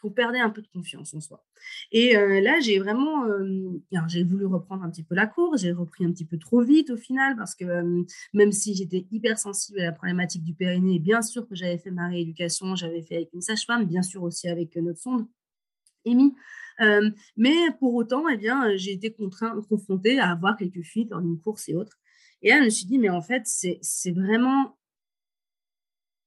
qu'on 0.00 0.10
perdait 0.10 0.40
un 0.40 0.50
peu 0.50 0.62
de 0.62 0.68
confiance 0.68 1.14
en 1.14 1.20
soi. 1.20 1.44
Et 1.92 2.16
euh, 2.16 2.40
là, 2.40 2.60
j'ai 2.60 2.78
vraiment, 2.78 3.24
j'ai 4.08 4.22
voulu 4.22 4.46
reprendre 4.46 4.84
un 4.84 4.90
petit 4.90 5.02
peu 5.02 5.14
la 5.14 5.26
course, 5.26 5.62
j'ai 5.62 5.72
repris 5.72 6.04
un 6.04 6.12
petit 6.12 6.26
peu 6.26 6.38
trop 6.38 6.62
vite 6.62 6.90
au 6.90 6.96
final 6.96 7.36
parce 7.36 7.54
que 7.54 7.64
même 8.32 8.52
si 8.52 8.74
j'étais 8.74 9.06
hypersensible 9.10 9.80
à 9.80 9.84
la 9.84 9.92
problématique 9.92 10.44
du 10.44 10.54
périnée, 10.54 10.98
bien 10.98 11.22
sûr 11.22 11.48
que 11.48 11.54
j'avais 11.54 11.78
fait 11.78 11.90
ma 11.90 12.08
rééducation, 12.08 12.76
j'avais 12.76 13.02
fait 13.02 13.16
avec 13.16 13.32
une 13.32 13.40
sage-femme, 13.40 13.86
bien 13.86 14.02
sûr 14.02 14.22
aussi 14.22 14.48
avec 14.48 14.76
notre 14.76 15.00
sonde. 15.00 15.26
Amy, 16.06 16.34
euh, 16.80 17.10
mais 17.36 17.54
pour 17.78 17.94
autant, 17.94 18.28
eh 18.28 18.36
bien, 18.36 18.76
j'ai 18.76 18.92
été 18.92 19.12
contraint, 19.12 19.60
confrontée 19.68 20.18
à 20.18 20.30
avoir 20.30 20.56
quelques 20.56 20.82
fuites 20.82 21.10
dans 21.10 21.20
une 21.20 21.40
course 21.40 21.68
et 21.68 21.74
autres. 21.74 21.98
Et 22.42 22.50
là, 22.50 22.58
je 22.60 22.64
me 22.64 22.70
suis 22.70 22.86
dit, 22.86 22.98
mais 22.98 23.10
en 23.10 23.22
fait, 23.22 23.42
c'est 23.44 24.12
vraiment 24.12 24.76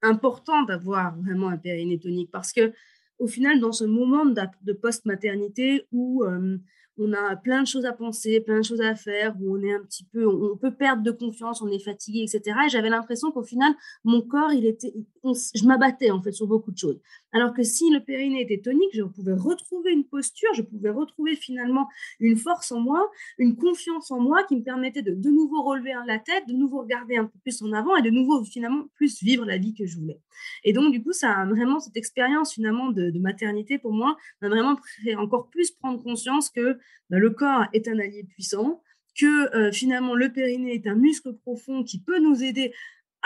important 0.01 0.63
d'avoir 0.63 1.17
vraiment 1.17 1.49
un 1.49 1.57
périnée 1.57 1.99
tonique 1.99 2.31
parce 2.31 2.53
que 2.53 2.73
au 3.19 3.27
final, 3.27 3.59
dans 3.59 3.71
ce 3.71 3.83
moment 3.83 4.25
de, 4.25 4.73
post-maternité 4.73 5.87
où 5.91 6.23
euh, 6.23 6.57
on 6.99 7.13
a 7.13 7.35
plein 7.35 7.61
de 7.63 7.67
choses 7.67 7.85
à 7.85 7.93
penser, 7.93 8.39
plein 8.41 8.59
de 8.59 8.63
choses 8.63 8.81
à 8.81 8.95
faire, 8.95 9.35
où 9.39 9.57
on 9.57 9.61
est 9.61 9.73
un 9.73 9.83
petit 9.83 10.03
peu, 10.03 10.27
on, 10.27 10.55
peut 10.55 10.73
perdre 10.73 11.03
de 11.03 11.11
confiance, 11.11 11.61
on 11.61 11.67
est 11.69 11.83
fatigué, 11.83 12.21
etc. 12.21 12.57
Et 12.65 12.69
j'avais 12.69 12.89
l'impression 12.89 13.31
qu'au 13.31 13.43
final, 13.43 13.73
mon 14.03 14.21
corps, 14.21 14.51
il 14.51 14.65
était, 14.65 14.93
je 15.23 15.65
m'abattais 15.65 16.11
en 16.11 16.21
fait 16.21 16.31
sur 16.31 16.47
beaucoup 16.47 16.71
de 16.71 16.77
choses. 16.77 16.99
Alors 17.37 17.53
que 17.53 17.61
si 17.61 17.91
le 17.91 17.99
périnée 17.99 18.41
était 18.41 18.57
tonique, 18.57 18.89
je 18.93 19.03
pouvais 19.03 19.35
retrouver 19.35 19.91
une 19.91 20.05
posture, 20.05 20.49
je 20.55 20.63
pouvais 20.63 20.89
retrouver 20.89 21.35
finalement 21.35 21.87
une 22.19 22.35
force 22.35 22.71
en 22.71 22.79
moi, 22.79 23.11
une 23.37 23.55
confiance 23.55 24.09
en 24.09 24.19
moi 24.19 24.43
qui 24.45 24.55
me 24.55 24.63
permettait 24.63 25.03
de 25.03 25.13
de 25.13 25.29
nouveau 25.29 25.61
relever 25.61 25.93
la 26.07 26.17
tête, 26.17 26.47
de 26.47 26.53
nouveau 26.53 26.81
regarder 26.81 27.15
un 27.17 27.25
peu 27.25 27.37
plus 27.43 27.61
en 27.61 27.71
avant 27.73 27.95
et 27.95 28.01
de 28.01 28.09
nouveau 28.09 28.43
finalement 28.43 28.85
plus 28.95 29.21
vivre 29.21 29.45
la 29.45 29.59
vie 29.59 29.75
que 29.75 29.85
je 29.85 29.99
voulais. 29.99 30.19
Et 30.63 30.73
donc 30.73 30.91
du 30.91 31.03
coup, 31.03 31.13
ça 31.13 31.31
a 31.31 31.45
vraiment 31.45 31.79
cette 31.79 31.95
expérience 31.95 32.55
finalement 32.55 32.89
de, 32.89 33.11
maternité 33.19 33.77
pour 33.77 33.93
moi 33.93 34.17
m'a 34.41 34.49
vraiment 34.49 34.75
fait 35.03 35.13
encore 35.13 35.49
plus 35.51 35.69
prendre 35.69 36.01
conscience 36.01 36.49
que 36.49 36.79
bah, 37.11 37.19
le 37.19 37.29
corps 37.29 37.65
est 37.73 37.87
un 37.87 37.99
allié 37.99 38.23
puissant, 38.23 38.81
que 39.15 39.55
euh, 39.55 39.71
finalement 39.71 40.15
le 40.15 40.31
périnée 40.31 40.73
est 40.73 40.87
un 40.87 40.95
muscle 40.95 41.33
profond 41.33 41.83
qui 41.83 42.01
peut 42.01 42.19
nous 42.19 42.43
aider 42.43 42.73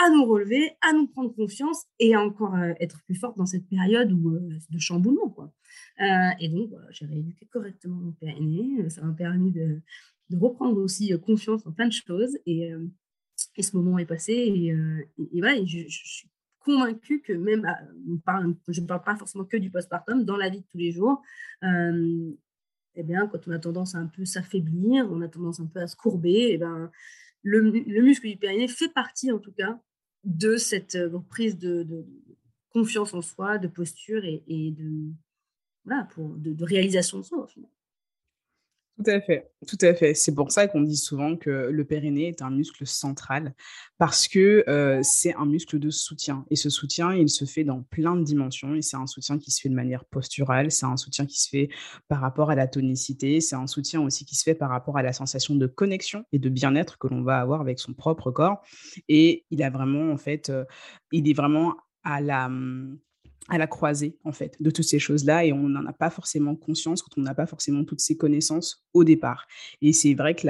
à 0.05 0.09
nous 0.09 0.25
relever, 0.25 0.71
à 0.81 0.93
nous 0.93 1.07
prendre 1.07 1.33
confiance 1.33 1.85
et 1.99 2.15
à 2.15 2.21
encore 2.21 2.55
euh, 2.55 2.73
être 2.79 3.01
plus 3.03 3.15
forte 3.15 3.37
dans 3.37 3.45
cette 3.45 3.67
période 3.67 4.11
où, 4.11 4.35
euh, 4.35 4.57
de 4.69 4.79
chamboulement. 4.79 5.29
Quoi. 5.29 5.53
et 6.39 6.49
donc, 6.49 6.71
j'ai 6.91 7.05
rééduqué 7.05 7.45
correctement 7.47 7.95
mon 7.95 8.11
périnée. 8.11 8.89
Ça 8.89 9.01
m'a 9.01 9.13
permis 9.13 9.51
de, 9.51 9.81
reprendre 10.33 10.81
aussi 10.81 11.11
confiance 11.19 11.65
en 11.67 11.71
plein 11.71 11.87
de 11.87 11.93
choses. 11.93 12.37
Et, 12.45 12.71
ce 13.59 13.75
moment 13.75 13.99
est 13.99 14.05
passé. 14.05 14.33
Et, 14.33 14.73
voilà, 15.39 15.63
je, 15.65 15.87
suis 15.87 16.29
convaincue 16.59 17.21
que 17.21 17.33
même, 17.33 17.67
je 18.67 18.81
ne 18.81 18.87
parle 18.87 19.03
pas 19.03 19.15
forcément 19.15 19.45
que 19.45 19.57
du 19.57 19.69
postpartum, 19.69 20.23
dans 20.23 20.37
la 20.37 20.49
vie 20.49 20.61
de 20.61 20.65
tous 20.71 20.77
les 20.77 20.91
jours, 20.91 21.21
eh 21.63 23.03
bien, 23.03 23.27
quand 23.27 23.47
on 23.47 23.51
a 23.51 23.59
tendance 23.59 23.95
à 23.95 23.99
un 23.99 24.07
peu 24.07 24.25
s'affaiblir, 24.25 25.07
on 25.11 25.21
a 25.21 25.27
tendance 25.27 25.59
un 25.59 25.67
peu 25.67 25.79
à 25.79 25.87
se 25.87 25.95
courber, 25.95 26.49
eh 26.51 26.57
ben, 26.57 26.91
le, 27.43 28.01
muscle 28.01 28.27
du 28.27 28.37
périnée 28.37 28.67
fait 28.67 28.89
partie 28.89 29.31
en 29.31 29.39
tout 29.39 29.51
cas 29.51 29.79
de 30.23 30.57
cette 30.57 30.95
euh, 30.95 31.19
prise 31.29 31.57
de, 31.57 32.05
confiance 32.69 33.13
en 33.13 33.21
soi, 33.21 33.57
de 33.57 33.67
posture 33.67 34.23
et, 34.23 34.41
de, 34.71 35.11
de, 35.85 36.63
réalisation 36.63 37.19
de 37.19 37.23
soi 37.23 37.43
au 37.43 37.47
final. 37.47 37.69
Tout 38.97 39.09
à 39.09 39.21
fait, 39.21 39.49
tout 39.67 39.77
à 39.81 39.95
fait. 39.95 40.13
C'est 40.13 40.35
pour 40.35 40.51
ça 40.51 40.67
qu'on 40.67 40.81
dit 40.81 40.97
souvent 40.97 41.35
que 41.35 41.49
le 41.71 41.85
périnée 41.85 42.27
est 42.27 42.41
un 42.43 42.51
muscle 42.51 42.85
central 42.85 43.55
parce 43.97 44.27
que 44.27 44.63
c'est 45.01 45.33
un 45.33 45.45
muscle 45.45 45.79
de 45.79 45.89
soutien. 45.89 46.45
Et 46.51 46.55
ce 46.55 46.69
soutien, 46.69 47.13
il 47.15 47.29
se 47.29 47.45
fait 47.45 47.63
dans 47.63 47.81
plein 47.81 48.15
de 48.15 48.23
dimensions. 48.23 48.75
Et 48.75 48.83
c'est 48.83 48.97
un 48.97 49.07
soutien 49.07 49.39
qui 49.39 49.49
se 49.49 49.61
fait 49.61 49.69
de 49.69 49.73
manière 49.73 50.05
posturale, 50.05 50.71
c'est 50.71 50.85
un 50.85 50.97
soutien 50.97 51.25
qui 51.25 51.41
se 51.41 51.49
fait 51.49 51.69
par 52.09 52.21
rapport 52.21 52.51
à 52.51 52.55
la 52.55 52.67
tonicité, 52.67 53.41
c'est 53.41 53.55
un 53.55 53.65
soutien 53.65 54.01
aussi 54.01 54.25
qui 54.25 54.35
se 54.35 54.43
fait 54.43 54.55
par 54.55 54.69
rapport 54.69 54.97
à 54.97 55.03
la 55.03 55.13
sensation 55.13 55.55
de 55.55 55.65
connexion 55.65 56.23
et 56.31 56.37
de 56.37 56.49
bien-être 56.49 56.99
que 56.99 57.07
l'on 57.07 57.23
va 57.23 57.39
avoir 57.39 57.61
avec 57.61 57.79
son 57.79 57.93
propre 57.93 58.29
corps. 58.29 58.61
Et 59.07 59.45
il 59.49 59.63
a 59.63 59.71
vraiment, 59.71 60.11
en 60.11 60.17
fait, 60.17 60.51
il 61.11 61.27
est 61.27 61.33
vraiment 61.33 61.75
à 62.03 62.21
la 62.21 62.49
mmh, 62.49 62.99
à 63.51 63.57
la 63.57 63.67
croisée, 63.67 64.17
en 64.23 64.31
fait, 64.31 64.55
de 64.61 64.71
toutes 64.71 64.85
ces 64.85 64.97
choses-là. 64.97 65.45
Et 65.45 65.51
on 65.51 65.69
n'en 65.69 65.85
a 65.85 65.93
pas 65.93 66.09
forcément 66.09 66.55
conscience 66.55 67.03
quand 67.03 67.19
on 67.19 67.21
n'a 67.21 67.35
pas 67.35 67.45
forcément 67.45 67.83
toutes 67.83 67.99
ces 67.99 68.15
connaissances 68.15 68.87
au 68.93 69.03
départ. 69.03 69.45
Et 69.81 69.91
c'est 69.93 70.13
vrai 70.13 70.35
que 70.35 70.47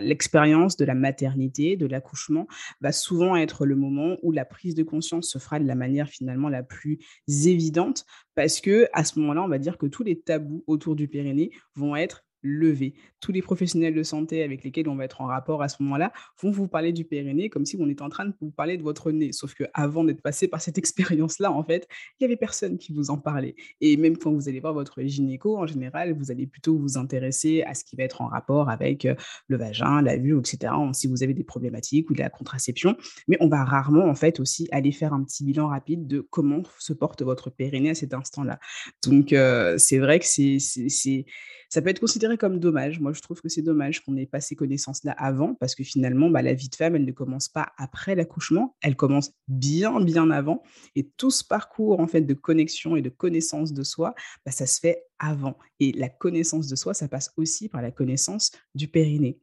l'expérience 0.00 0.76
de 0.76 0.84
la 0.84 0.94
maternité, 0.94 1.76
de 1.76 1.86
l'accouchement, 1.86 2.46
va 2.80 2.92
souvent 2.92 3.36
être 3.36 3.66
le 3.66 3.74
moment 3.74 4.16
où 4.22 4.30
la 4.30 4.44
prise 4.44 4.76
de 4.76 4.84
conscience 4.84 5.28
se 5.28 5.38
fera 5.38 5.58
de 5.58 5.66
la 5.66 5.74
manière 5.74 6.08
finalement 6.08 6.48
la 6.48 6.62
plus 6.62 7.00
évidente, 7.26 8.06
parce 8.36 8.60
que 8.60 8.86
à 8.92 9.02
ce 9.02 9.18
moment-là, 9.18 9.42
on 9.42 9.48
va 9.48 9.58
dire 9.58 9.76
que 9.76 9.86
tous 9.86 10.04
les 10.04 10.20
tabous 10.20 10.62
autour 10.68 10.94
du 10.94 11.08
périnée 11.08 11.50
vont 11.74 11.96
être 11.96 12.24
levé. 12.42 12.94
Tous 13.20 13.32
les 13.32 13.42
professionnels 13.42 13.94
de 13.94 14.02
santé 14.02 14.42
avec 14.42 14.64
lesquels 14.64 14.88
on 14.88 14.96
va 14.96 15.04
être 15.04 15.20
en 15.20 15.26
rapport 15.26 15.62
à 15.62 15.68
ce 15.68 15.82
moment-là 15.82 16.12
vont 16.40 16.50
vous 16.50 16.68
parler 16.68 16.92
du 16.92 17.04
périnée 17.04 17.48
comme 17.50 17.66
si 17.66 17.76
on 17.78 17.88
était 17.88 18.02
en 18.02 18.08
train 18.08 18.26
de 18.26 18.34
vous 18.40 18.50
parler 18.50 18.76
de 18.76 18.82
votre 18.82 19.10
nez. 19.10 19.32
Sauf 19.32 19.54
que 19.54 19.64
avant 19.74 20.04
d'être 20.04 20.22
passé 20.22 20.48
par 20.48 20.60
cette 20.60 20.78
expérience-là, 20.78 21.52
en 21.52 21.64
fait, 21.64 21.88
il 22.18 22.24
y 22.24 22.26
avait 22.26 22.36
personne 22.36 22.78
qui 22.78 22.92
vous 22.92 23.10
en 23.10 23.18
parlait. 23.18 23.54
Et 23.80 23.96
même 23.96 24.16
quand 24.16 24.32
vous 24.32 24.48
allez 24.48 24.60
voir 24.60 24.74
votre 24.74 25.02
gynéco, 25.02 25.58
en 25.58 25.66
général, 25.66 26.16
vous 26.16 26.30
allez 26.30 26.46
plutôt 26.46 26.76
vous 26.76 26.96
intéresser 26.98 27.62
à 27.62 27.74
ce 27.74 27.84
qui 27.84 27.96
va 27.96 28.04
être 28.04 28.20
en 28.20 28.28
rapport 28.28 28.70
avec 28.70 29.04
euh, 29.04 29.14
le 29.48 29.56
vagin, 29.56 30.02
la 30.02 30.16
vue, 30.16 30.38
etc. 30.38 30.72
Si 30.92 31.06
vous 31.06 31.22
avez 31.22 31.34
des 31.34 31.44
problématiques 31.44 32.10
ou 32.10 32.14
de 32.14 32.20
la 32.20 32.30
contraception, 32.30 32.96
mais 33.26 33.36
on 33.40 33.48
va 33.48 33.64
rarement 33.64 34.04
en 34.06 34.14
fait 34.14 34.40
aussi 34.40 34.68
aller 34.70 34.92
faire 34.92 35.12
un 35.12 35.22
petit 35.22 35.44
bilan 35.44 35.68
rapide 35.68 36.06
de 36.06 36.20
comment 36.20 36.62
se 36.78 36.92
porte 36.92 37.22
votre 37.22 37.50
périnée 37.50 37.90
à 37.90 37.94
cet 37.94 38.14
instant-là. 38.14 38.58
Donc 39.04 39.32
euh, 39.32 39.76
c'est 39.78 39.98
vrai 39.98 40.18
que 40.18 40.26
c'est 40.26 41.26
ça 41.68 41.82
peut 41.82 41.90
être 41.90 42.00
considéré 42.00 42.38
comme 42.38 42.58
dommage. 42.58 43.00
Moi, 43.00 43.12
je 43.12 43.20
trouve 43.20 43.40
que 43.40 43.48
c'est 43.48 43.62
dommage 43.62 44.02
qu'on 44.04 44.12
n'ait 44.12 44.26
pas 44.26 44.40
ces 44.40 44.56
connaissances-là 44.56 45.12
avant, 45.12 45.54
parce 45.54 45.74
que 45.74 45.84
finalement, 45.84 46.30
bah, 46.30 46.42
la 46.42 46.54
vie 46.54 46.68
de 46.68 46.74
femme, 46.74 46.96
elle 46.96 47.04
ne 47.04 47.12
commence 47.12 47.48
pas 47.48 47.72
après 47.76 48.14
l'accouchement, 48.14 48.76
elle 48.80 48.96
commence 48.96 49.32
bien, 49.48 50.00
bien 50.00 50.30
avant. 50.30 50.62
Et 50.96 51.08
tout 51.16 51.30
ce 51.30 51.44
parcours 51.44 52.00
en 52.00 52.06
fait 52.06 52.22
de 52.22 52.34
connexion 52.34 52.96
et 52.96 53.02
de 53.02 53.10
connaissance 53.10 53.72
de 53.72 53.82
soi, 53.82 54.14
bah, 54.44 54.52
ça 54.52 54.66
se 54.66 54.80
fait 54.80 55.04
avant. 55.18 55.58
Et 55.80 55.92
la 55.92 56.08
connaissance 56.08 56.68
de 56.68 56.76
soi, 56.76 56.94
ça 56.94 57.08
passe 57.08 57.32
aussi 57.36 57.68
par 57.68 57.82
la 57.82 57.90
connaissance 57.90 58.52
du 58.74 58.88
périnée. 58.88 59.38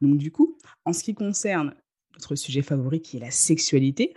Donc 0.00 0.18
du 0.18 0.30
coup, 0.30 0.58
en 0.84 0.92
ce 0.92 1.02
qui 1.02 1.14
concerne 1.14 1.74
notre 2.14 2.36
sujet 2.36 2.62
favori 2.62 3.02
qui 3.02 3.16
est 3.16 3.20
la 3.20 3.32
sexualité, 3.32 4.14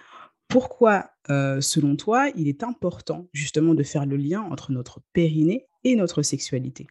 pourquoi, 0.48 1.10
euh, 1.30 1.60
selon 1.60 1.96
toi, 1.96 2.30
il 2.36 2.48
est 2.48 2.64
important 2.64 3.28
justement 3.34 3.74
de 3.74 3.84
faire 3.84 4.06
le 4.06 4.16
lien 4.16 4.42
entre 4.42 4.72
notre 4.72 5.02
périnée 5.12 5.66
et 5.84 5.96
notre 5.96 6.22
sexualité? 6.22 6.88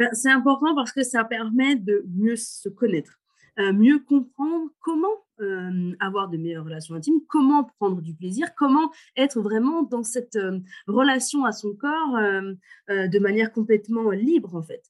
Ben, 0.00 0.08
c'est 0.14 0.30
important 0.30 0.74
parce 0.74 0.92
que 0.92 1.02
ça 1.02 1.24
permet 1.24 1.76
de 1.76 2.06
mieux 2.08 2.36
se 2.36 2.70
connaître, 2.70 3.20
euh, 3.58 3.74
mieux 3.74 3.98
comprendre 3.98 4.70
comment 4.80 5.08
euh, 5.42 5.92
avoir 6.00 6.30
de 6.30 6.38
meilleures 6.38 6.64
relations 6.64 6.94
intimes, 6.94 7.20
comment 7.28 7.64
prendre 7.78 8.00
du 8.00 8.14
plaisir, 8.14 8.54
comment 8.56 8.90
être 9.14 9.42
vraiment 9.42 9.82
dans 9.82 10.02
cette 10.02 10.36
euh, 10.36 10.58
relation 10.86 11.44
à 11.44 11.52
son 11.52 11.74
corps 11.74 12.18
de 12.88 13.18
manière 13.18 13.52
complètement 13.52 14.10
libre 14.10 14.56
en 14.56 14.62
fait. 14.62 14.82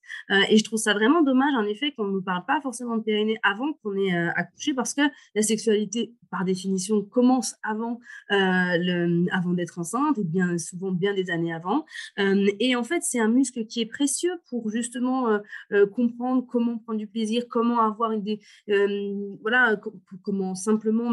et 0.49 0.57
je 0.57 0.62
trouve 0.62 0.79
ça 0.79 0.95
vraiment 0.95 1.23
dommage 1.23 1.55
en 1.55 1.64
effet 1.64 1.90
qu'on 1.90 2.07
ne 2.07 2.21
parle 2.21 2.45
pas 2.47 2.61
forcément 2.61 2.97
de 2.97 3.02
périnée 3.02 3.38
avant 3.43 3.73
qu'on 3.83 3.97
ait 3.97 4.17
accouché 4.37 4.75
parce 4.75 4.95
que 4.95 5.02
la 5.35 5.43
sexualité 5.43 6.14
par 6.30 6.44
définition 6.44 7.02
commence 7.02 7.56
avant, 7.62 8.00
le, 8.30 9.26
avant 9.32 9.52
d'être 9.52 9.78
enceinte 9.78 10.18
et 10.18 10.25
bien 10.25 10.58
souvent 10.58 10.92
bien 10.92 11.14
des 11.14 11.30
années 11.30 11.52
avant. 11.52 11.84
et 12.16 12.76
en 12.76 12.84
fait 12.84 13.02
c'est 13.02 13.20
un 13.20 13.28
muscle 13.28 13.66
qui 13.66 13.80
est 13.80 13.87
précieux 13.87 14.32
pour 14.49 14.70
justement 14.70 15.26
comprendre 15.92 16.46
comment 16.46 16.78
prendre 16.78 16.99
du 16.99 17.06
plaisir, 17.06 17.44
comment 17.49 17.80
avoir 17.80 18.16
des, 18.18 18.40
voilà 19.42 19.80
comment 20.22 20.54
simplement 20.54 21.12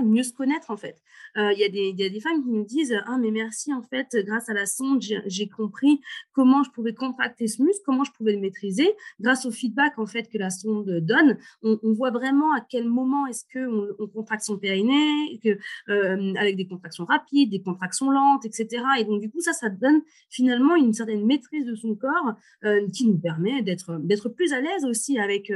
mieux 0.00 0.22
se 0.22 0.32
connaître 0.32 0.70
en 0.70 0.76
fait. 0.76 0.96
Euh, 1.36 1.52
il 1.52 1.58
y, 1.58 2.02
y, 2.02 2.04
a 2.04 2.08
des 2.08 2.20
femmes 2.20 2.42
qui 2.42 2.50
me 2.50 2.64
disent 2.64 2.96
ah 3.06 3.18
mais 3.18 3.30
merci 3.30 3.72
en 3.72 3.82
fait 3.82 4.08
grâce 4.26 4.48
à 4.48 4.54
la 4.54 4.66
sonde 4.66 5.02
j'ai 5.02 5.48
compris 5.48 6.00
comment 6.32 6.62
je 6.62 6.70
pouvais 6.70 6.94
contracter 6.94 7.46
ce 7.46 7.62
muscle, 7.62 7.82
comment 7.84 8.04
je 8.04 8.12
pouvais 8.12 8.32
le 8.32 8.40
maîtriser 8.40 8.94
grâce 9.20 9.46
au 9.46 9.50
feedback 9.50 9.98
en 9.98 10.06
fait 10.06 10.28
que 10.28 10.38
la 10.38 10.50
sonde 10.50 10.90
donne. 11.00 11.38
On, 11.62 11.78
voit 11.92 12.10
vraiment 12.10 12.54
à 12.54 12.60
quel 12.60 12.88
moment 12.88 13.26
est-ce 13.26 13.44
que 13.52 13.94
on, 14.00 14.06
contracte 14.08 14.44
son 14.44 14.58
périnée, 14.58 15.38
que, 15.42 15.58
euh, 15.90 16.34
avec 16.36 16.56
des 16.56 16.66
contractions 16.66 17.04
rapides, 17.04 17.50
des 17.50 17.62
contractions 17.62 18.10
lentes, 18.10 18.44
etc. 18.44 18.82
Et 18.98 19.04
donc 19.04 19.20
du 19.20 19.30
coup 19.30 19.40
ça 19.40 19.52
ça 19.52 19.68
donne 19.68 20.02
finalement 20.30 20.76
une 20.76 20.92
certaine 20.92 21.24
maîtrise 21.24 21.66
de 21.66 21.74
son 21.74 21.94
corps 21.94 22.34
euh, 22.64 22.86
qui 22.88 23.06
nous 23.06 23.18
permet 23.18 23.62
d'être 23.62 24.28
plus 24.28 24.52
à 24.52 24.60
l'aise 24.60 24.84
aussi 24.84 25.18
avec 25.18 25.52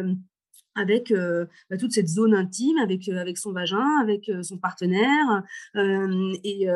avec 0.76 1.10
euh, 1.10 1.46
bah, 1.70 1.76
toute 1.76 1.92
cette 1.92 2.06
zone 2.06 2.34
intime, 2.34 2.78
avec, 2.78 3.08
euh, 3.08 3.18
avec 3.18 3.38
son 3.38 3.52
vagin, 3.52 3.98
avec 4.00 4.28
euh, 4.28 4.42
son 4.42 4.58
partenaire, 4.58 5.42
et 5.74 6.66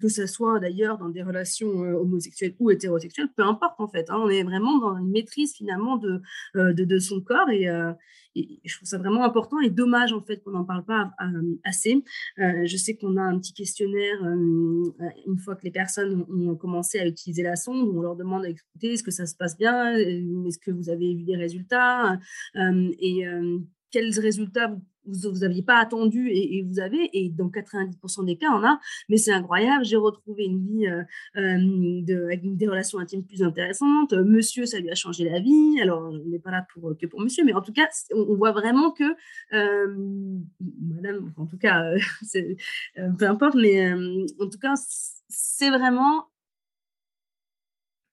que 0.00 0.08
ce 0.08 0.26
soit 0.26 0.58
d'ailleurs 0.58 0.98
dans 0.98 1.08
des 1.08 1.22
relations 1.22 1.68
homosexuelles 1.68 2.54
ou 2.58 2.70
hétérosexuelles, 2.70 3.28
peu 3.36 3.42
importe 3.42 3.80
en 3.80 3.88
fait. 3.88 4.10
Hein. 4.10 4.18
on 4.18 4.28
est 4.28 4.42
vraiment 4.42 4.78
dans 4.78 4.96
une 4.96 5.10
maîtrise 5.10 5.54
finalement 5.54 5.96
de, 5.96 6.20
de, 6.54 6.72
de 6.72 6.98
son 6.98 7.20
corps 7.20 7.48
et, 7.50 7.68
je 8.34 8.76
trouve 8.76 8.88
ça 8.88 8.98
vraiment 8.98 9.24
important 9.24 9.60
et 9.60 9.70
dommage 9.70 10.12
en 10.12 10.22
fait 10.22 10.42
qu'on 10.42 10.52
n'en 10.52 10.64
parle 10.64 10.84
pas 10.84 11.10
assez. 11.64 12.02
je 12.38 12.76
sais 12.76 12.96
qu'on 12.96 13.16
a 13.16 13.22
un 13.22 13.38
petit 13.38 13.52
questionnaire 13.52 14.22
une 14.22 15.38
fois 15.38 15.56
que 15.56 15.64
les 15.64 15.70
personnes 15.70 16.24
ont 16.28 16.56
commencé 16.56 16.98
à 16.98 17.06
utiliser 17.06 17.42
la 17.42 17.56
sonde, 17.56 17.88
où 17.88 17.98
on 17.98 18.02
leur 18.02 18.16
demande 18.16 18.44
à 18.44 18.48
est-ce 18.48 19.02
que 19.02 19.10
ça 19.10 19.26
se 19.26 19.36
passe 19.36 19.56
bien, 19.56 19.94
est-ce 19.96 20.58
que 20.58 20.70
vous 20.70 20.88
avez 20.88 21.14
vu 21.14 21.24
des 21.24 21.36
résultats 21.36 22.18
et 22.56 23.24
quels 23.90 24.18
résultats 24.18 24.68
vous 24.68 24.80
n'aviez 25.06 25.62
pas 25.62 25.78
attendu 25.78 26.28
et, 26.30 26.62
vous 26.62 26.80
avez, 26.80 27.10
et 27.12 27.28
dans 27.28 27.48
90% 27.48 28.24
des 28.24 28.36
cas, 28.36 28.48
on 28.52 28.64
a, 28.64 28.78
mais 29.08 29.16
c'est 29.16 29.32
incroyable, 29.32 29.84
j'ai 29.84 29.96
retrouvé 29.96 30.44
une 30.44 30.64
vie 30.64 30.86
de, 31.36 32.24
avec 32.24 32.56
des 32.56 32.68
relations 32.68 32.98
intimes 32.98 33.24
plus 33.24 33.42
intéressantes, 33.42 34.12
monsieur, 34.12 34.66
ça 34.66 34.78
lui 34.78 34.90
a 34.90 34.94
changé 34.94 35.28
la 35.28 35.40
vie, 35.40 35.80
alors 35.80 36.10
on 36.12 36.18
n'est 36.28 36.38
pas 36.38 36.50
là 36.50 36.66
pour, 36.72 36.96
que 36.98 37.06
pour 37.06 37.20
monsieur, 37.20 37.44
mais 37.44 37.54
en 37.54 37.62
tout 37.62 37.72
cas, 37.72 37.88
on, 38.14 38.34
voit 38.34 38.52
vraiment 38.52 38.92
que, 38.92 39.04
madame, 40.80 41.32
en 41.36 41.46
tout 41.46 41.58
cas, 41.58 41.84
peu 43.18 43.26
importe, 43.26 43.54
mais 43.54 43.92
en 43.92 44.48
tout 44.48 44.58
cas, 44.58 44.74
c'est 45.28 45.70
vraiment 45.70 46.26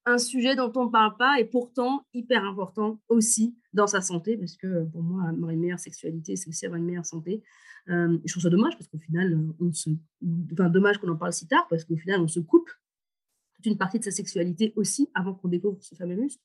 un 0.10 0.18
sujet 0.18 0.56
dont 0.56 0.72
on 0.76 0.86
ne 0.86 0.90
parle 0.90 1.16
pas 1.18 1.40
et 1.40 1.46
pourtant 1.46 2.06
hyper 2.14 2.44
important 2.44 3.00
aussi 3.10 3.56
dans 3.74 3.88
sa 3.88 4.02
santé, 4.02 4.38
parce 4.38 4.58
que 4.58 4.86
pour 4.86 5.04
moi, 5.04 5.30
avoir 5.30 5.52
une 5.52 5.60
meilleure 5.60 5.80
sexualité, 5.80 6.36
c'est 6.36 6.50
aussi 6.50 6.66
avoir 6.66 6.80
une 6.80 6.86
meilleure 6.86 7.06
santé. 7.06 7.44
Euh, 7.90 8.18
je 8.26 8.32
trouve 8.34 8.44
ça 8.44 8.50
dommage 8.50 8.74
parce 8.78 8.88
qu'au 8.88 9.00
final, 9.00 9.40
on 9.60 9.72
se... 9.72 9.90
enfin, 10.54 10.70
dommage 10.70 10.98
qu'on 10.98 11.10
en 11.10 11.16
parle 11.16 11.34
si 11.34 11.48
tard 11.48 11.68
parce 11.70 11.86
qu'au 11.86 11.96
final, 11.96 12.20
on 12.22 12.28
se 12.28 12.40
coupe 12.40 12.70
toute 13.56 13.66
une 13.66 13.78
partie 13.78 14.00
de 14.00 14.04
sa 14.04 14.12
sexualité 14.12 14.74
aussi 14.76 15.10
avant 15.14 15.34
qu'on 15.34 15.48
découvre 15.48 15.78
ce 15.82 15.96
fameux 15.96 16.16
muscle. 16.16 16.42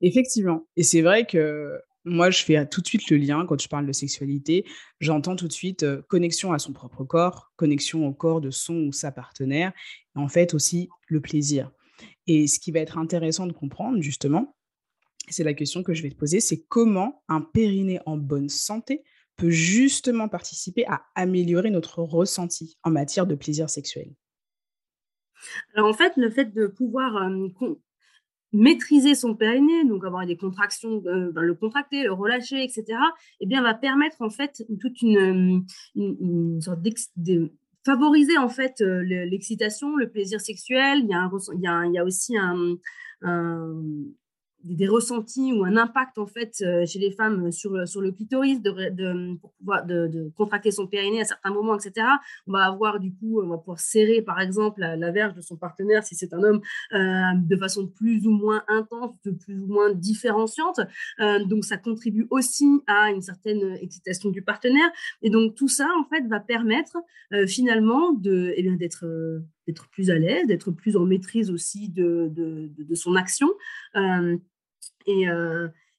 Effectivement. 0.00 0.66
Et 0.76 0.82
c'est 0.82 1.02
vrai 1.02 1.26
que 1.26 1.80
moi, 2.04 2.30
je 2.30 2.44
fais 2.44 2.64
tout 2.66 2.80
de 2.80 2.86
suite 2.86 3.10
le 3.10 3.16
lien 3.16 3.44
quand 3.46 3.60
je 3.60 3.68
parle 3.68 3.86
de 3.86 3.92
sexualité. 3.92 4.64
J'entends 5.00 5.36
tout 5.36 5.48
de 5.48 5.52
suite 5.52 5.82
euh, 5.82 6.02
connexion 6.02 6.52
à 6.52 6.58
son 6.58 6.72
propre 6.72 7.04
corps, 7.04 7.52
connexion 7.56 8.06
au 8.06 8.12
corps 8.12 8.40
de 8.40 8.50
son 8.50 8.76
ou 8.86 8.92
sa 8.92 9.10
partenaire, 9.10 9.72
et 10.14 10.18
en 10.18 10.28
fait 10.28 10.54
aussi 10.54 10.88
le 11.08 11.20
plaisir. 11.20 11.72
Et 12.26 12.46
ce 12.46 12.58
qui 12.58 12.72
va 12.72 12.80
être 12.80 12.98
intéressant 12.98 13.46
de 13.46 13.52
comprendre, 13.52 14.00
justement, 14.00 14.56
c'est 15.28 15.44
la 15.44 15.54
question 15.54 15.82
que 15.82 15.94
je 15.94 16.02
vais 16.02 16.10
te 16.10 16.16
poser, 16.16 16.40
c'est 16.40 16.64
comment 16.68 17.22
un 17.28 17.40
périnée 17.40 18.00
en 18.06 18.16
bonne 18.16 18.48
santé 18.48 19.02
peut 19.36 19.50
justement 19.50 20.28
participer 20.28 20.86
à 20.86 21.02
améliorer 21.14 21.70
notre 21.70 22.02
ressenti 22.02 22.78
en 22.82 22.90
matière 22.90 23.26
de 23.26 23.34
plaisir 23.34 23.68
sexuel. 23.68 24.10
Alors 25.74 25.88
en 25.88 25.92
fait, 25.92 26.12
le 26.16 26.30
fait 26.30 26.46
de 26.54 26.66
pouvoir 26.66 27.16
euh, 27.16 27.48
maîtriser 28.52 29.14
son 29.14 29.34
périnée, 29.34 29.84
donc 29.84 30.04
avoir 30.04 30.26
des 30.26 30.36
contractions, 30.36 31.02
euh, 31.06 31.30
le 31.34 31.54
contracter, 31.54 32.04
le 32.04 32.12
relâcher, 32.12 32.62
etc., 32.62 32.84
eh 33.40 33.46
bien, 33.46 33.62
va 33.62 33.74
permettre 33.74 34.22
en 34.22 34.30
fait 34.30 34.64
toute 34.80 35.02
une, 35.02 35.66
une, 35.94 36.60
sorte 36.60 36.80
de 37.16 37.52
favoriser 37.86 38.36
en 38.36 38.48
fait 38.48 38.80
euh, 38.80 39.02
l'excitation, 39.02 39.96
le 39.96 40.10
plaisir 40.10 40.40
sexuel. 40.40 41.04
Il 41.04 41.10
y 41.10 41.98
a, 41.98 42.04
aussi 42.04 42.36
un 42.36 42.76
des 44.74 44.88
ressentis 44.88 45.52
ou 45.52 45.64
un 45.64 45.76
impact 45.76 46.18
en 46.18 46.26
fait 46.26 46.56
euh, 46.62 46.84
chez 46.86 46.98
les 46.98 47.12
femmes 47.12 47.52
sur, 47.52 47.86
sur 47.86 48.00
le 48.00 48.10
clitoris 48.10 48.60
de, 48.60 48.90
de 48.90 49.38
pouvoir 49.58 49.84
contracter 50.34 50.70
son 50.70 50.86
périnée 50.86 51.20
à 51.20 51.24
certains 51.24 51.50
moments, 51.50 51.76
etc. 51.76 52.06
On 52.46 52.52
va 52.52 52.64
avoir 52.64 52.98
du 52.98 53.12
coup, 53.14 53.40
on 53.40 53.48
va 53.48 53.58
pouvoir 53.58 53.80
serrer 53.80 54.22
par 54.22 54.40
exemple 54.40 54.80
la, 54.80 55.10
verge 55.10 55.34
de 55.34 55.40
son 55.40 55.56
partenaire 55.56 56.04
si 56.04 56.14
c'est 56.14 56.34
un 56.34 56.42
homme 56.42 56.60
euh, 56.92 57.22
de 57.36 57.56
façon 57.56 57.86
plus 57.86 58.26
ou 58.26 58.30
moins 58.30 58.64
intense, 58.68 59.14
de 59.24 59.30
plus 59.30 59.58
ou 59.60 59.66
moins 59.66 59.92
différenciante. 59.92 60.80
Euh, 61.20 61.44
donc 61.44 61.64
ça 61.64 61.76
contribue 61.76 62.26
aussi 62.30 62.66
à 62.86 63.10
une 63.10 63.22
certaine 63.22 63.76
excitation 63.80 64.30
du 64.30 64.42
partenaire. 64.42 64.90
Et 65.22 65.30
donc 65.30 65.54
tout 65.54 65.68
ça 65.68 65.88
en 66.00 66.04
fait 66.08 66.26
va 66.26 66.40
permettre 66.40 66.96
finalement 67.46 68.12
de, 68.12 68.52
eh 68.56 68.62
bien 68.62 68.74
d'être 68.74 69.04
d'être 69.66 69.88
plus 69.88 70.10
à 70.10 70.14
l'aise, 70.14 70.46
d'être 70.46 70.70
plus 70.70 70.96
en 70.96 71.04
maîtrise 71.04 71.50
aussi 71.50 71.88
de, 71.88 72.28
de, 72.30 72.70
de, 72.78 72.94
son 72.94 73.16
action. 73.16 73.48
Et, 75.06 75.26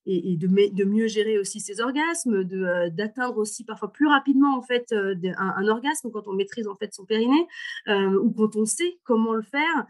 et, 0.08 0.38
de, 0.38 0.48
de, 0.48 0.84
mieux 0.86 1.08
gérer 1.08 1.38
aussi 1.38 1.60
ses 1.60 1.82
orgasmes, 1.82 2.48
euh, 2.54 2.90
d'atteindre 2.90 3.38
aussi 3.38 3.66
parfois 3.66 3.92
plus 3.92 4.08
rapidement 4.08 4.58
en 4.58 4.62
fait 4.62 4.92
euh, 4.94 5.14
un, 5.38 5.68
orgasme 5.68 6.10
quand 6.12 6.28
on 6.28 6.34
maîtrise 6.34 6.68
en 6.68 6.76
fait 6.76 6.94
son 6.94 7.06
périnée 7.06 7.46
ou 7.88 8.32
quand 8.32 8.56
on 8.56 8.66
sait 8.66 9.00
comment 9.04 9.34
le 9.34 9.42
faire, 9.42 9.86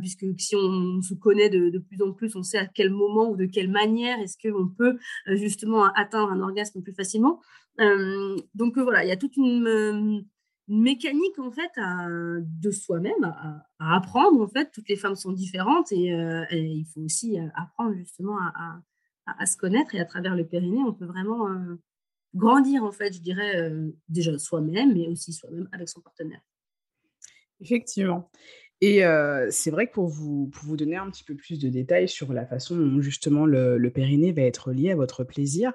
puisque 0.00 0.26
si 0.38 0.56
on, 0.56 1.00
se 1.00 1.14
connaît 1.14 1.48
de, 1.48 1.78
plus 1.78 2.02
en 2.02 2.12
plus, 2.12 2.36
on 2.36 2.42
sait 2.42 2.58
à 2.58 2.66
quel 2.66 2.90
moment 2.90 3.30
ou 3.30 3.36
de 3.36 3.46
quelle 3.46 3.70
manière 3.70 4.18
est-ce 4.20 4.36
qu'on 4.36 4.68
peut 4.68 4.98
justement 5.26 5.84
atteindre 5.94 6.32
un 6.32 6.40
orgasme 6.40 6.82
plus 6.82 6.94
facilement. 6.94 7.40
donc 7.78 8.78
voilà, 8.78 9.04
il 9.04 9.08
y 9.08 9.12
a 9.12 9.16
toute 9.16 9.36
une 9.36 10.24
mécanique 10.68 11.38
en 11.38 11.50
fait 11.50 11.70
de 11.76 12.70
soi-même 12.70 13.24
à, 13.24 13.66
apprendre 13.78 14.40
en 14.40 14.48
fait. 14.48 14.70
Toutes 14.72 14.88
les 14.88 14.96
femmes 14.96 15.16
sont 15.16 15.32
différentes 15.32 15.92
et, 15.92 16.12
euh, 16.12 16.44
il 16.50 16.86
faut 16.86 17.00
aussi 17.00 17.38
euh, 17.38 17.46
apprendre 17.54 17.94
justement 17.96 18.38
à, 18.38 19.46
se 19.46 19.56
connaître. 19.56 19.94
Et 19.94 20.00
à 20.00 20.04
travers 20.04 20.34
le 20.34 20.46
périnée 20.46 20.82
on 20.86 20.92
peut 20.92 21.06
vraiment 21.06 21.48
euh, 21.48 21.76
grandir 22.34 22.84
en 22.84 22.92
fait 22.92 23.12
je 23.14 23.20
dirais 23.20 23.70
déjà 24.08 24.38
soi-même 24.38 24.94
mais 24.94 25.06
aussi 25.08 25.32
soi-même 25.32 25.68
avec 25.72 25.88
son 25.88 26.00
partenaire. 26.00 26.40
Effectivement 27.60 28.30
et 28.82 29.02
c'est 29.50 29.70
vrai 29.70 29.86
que 29.86 29.92
pour 29.92 30.08
vous, 30.08 30.50
pour 30.52 30.64
vous 30.64 30.76
donner 30.76 30.96
un 30.96 31.08
petit 31.10 31.24
peu 31.24 31.34
plus 31.34 31.58
de 31.58 31.68
détails 31.68 32.08
sur 32.08 32.32
la 32.32 32.44
façon 32.44 32.76
dont 32.76 33.00
justement 33.00 33.46
le, 33.46 33.78
le 33.78 33.90
périnée 33.90 34.32
va 34.32 34.42
être 34.42 34.72
lié 34.72 34.90
à 34.90 34.96
votre 34.96 35.24
plaisir, 35.24 35.72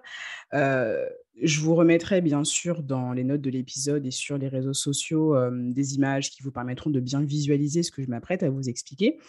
je 0.53 1.59
vous 1.61 1.75
remettrai 1.75 2.19
bien 2.19 2.43
sûr 2.43 2.81
dans 2.81 3.13
les 3.13 3.23
notes 3.23 3.41
de 3.41 3.49
l'épisode 3.49 4.05
et 4.05 4.11
sur 4.11 4.37
les 4.37 4.47
réseaux 4.47 4.73
sociaux 4.73 5.35
des 5.51 5.95
images 5.95 6.31
qui 6.31 6.43
vous 6.43 6.51
permettront 6.51 6.89
de 6.89 6.99
bien 6.99 7.21
visualiser 7.21 7.83
ce 7.83 7.91
que 7.91 8.01
je 8.01 8.09
m'apprête 8.09 8.43
à 8.43 8.49
vous 8.49 8.69
expliquer. 8.69 9.19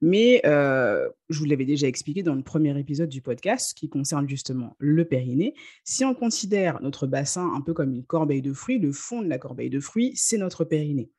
Mais 0.00 0.40
je 0.44 1.38
vous 1.38 1.44
l'avais 1.44 1.64
déjà 1.64 1.88
expliqué 1.88 2.22
dans 2.22 2.34
le 2.34 2.42
premier 2.42 2.78
épisode 2.78 3.08
du 3.08 3.20
podcast 3.20 3.76
qui 3.76 3.88
concerne 3.88 4.28
justement 4.28 4.76
le 4.78 5.04
périnée. 5.04 5.54
Si 5.84 6.04
on 6.04 6.14
considère 6.14 6.80
notre 6.82 7.06
bassin 7.06 7.52
un 7.54 7.60
peu 7.60 7.74
comme 7.74 7.92
une 7.92 8.04
corbeille 8.04 8.42
de 8.42 8.52
fruits, 8.52 8.78
le 8.78 8.92
fond 8.92 9.20
de 9.20 9.28
la 9.28 9.38
corbeille 9.38 9.70
de 9.70 9.80
fruits, 9.80 10.12
c'est 10.14 10.38
notre 10.38 10.64
périnée. 10.64 11.10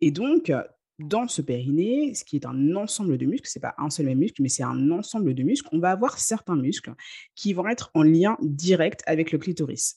Et 0.00 0.10
donc, 0.10 0.50
dans 1.02 1.28
ce 1.28 1.42
périnée, 1.42 2.14
ce 2.14 2.24
qui 2.24 2.36
est 2.36 2.46
un 2.46 2.76
ensemble 2.76 3.18
de 3.18 3.26
muscles, 3.26 3.48
ce 3.48 3.58
n'est 3.58 3.62
pas 3.62 3.74
un 3.78 3.90
seul 3.90 4.06
même 4.06 4.18
muscle, 4.18 4.42
mais 4.42 4.48
c'est 4.48 4.62
un 4.62 4.90
ensemble 4.90 5.34
de 5.34 5.42
muscles, 5.42 5.68
on 5.72 5.78
va 5.78 5.90
avoir 5.90 6.18
certains 6.18 6.56
muscles 6.56 6.94
qui 7.34 7.52
vont 7.52 7.68
être 7.68 7.90
en 7.94 8.02
lien 8.02 8.36
direct 8.40 9.02
avec 9.06 9.32
le 9.32 9.38
clitoris. 9.38 9.96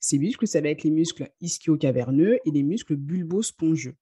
Ces 0.00 0.18
muscles, 0.18 0.46
ça 0.46 0.60
va 0.60 0.68
être 0.68 0.82
les 0.82 0.90
muscles 0.90 1.30
ischio-caverneux 1.40 2.38
et 2.44 2.50
les 2.50 2.62
muscles 2.62 2.96
bulbo-spongieux. 2.96 3.96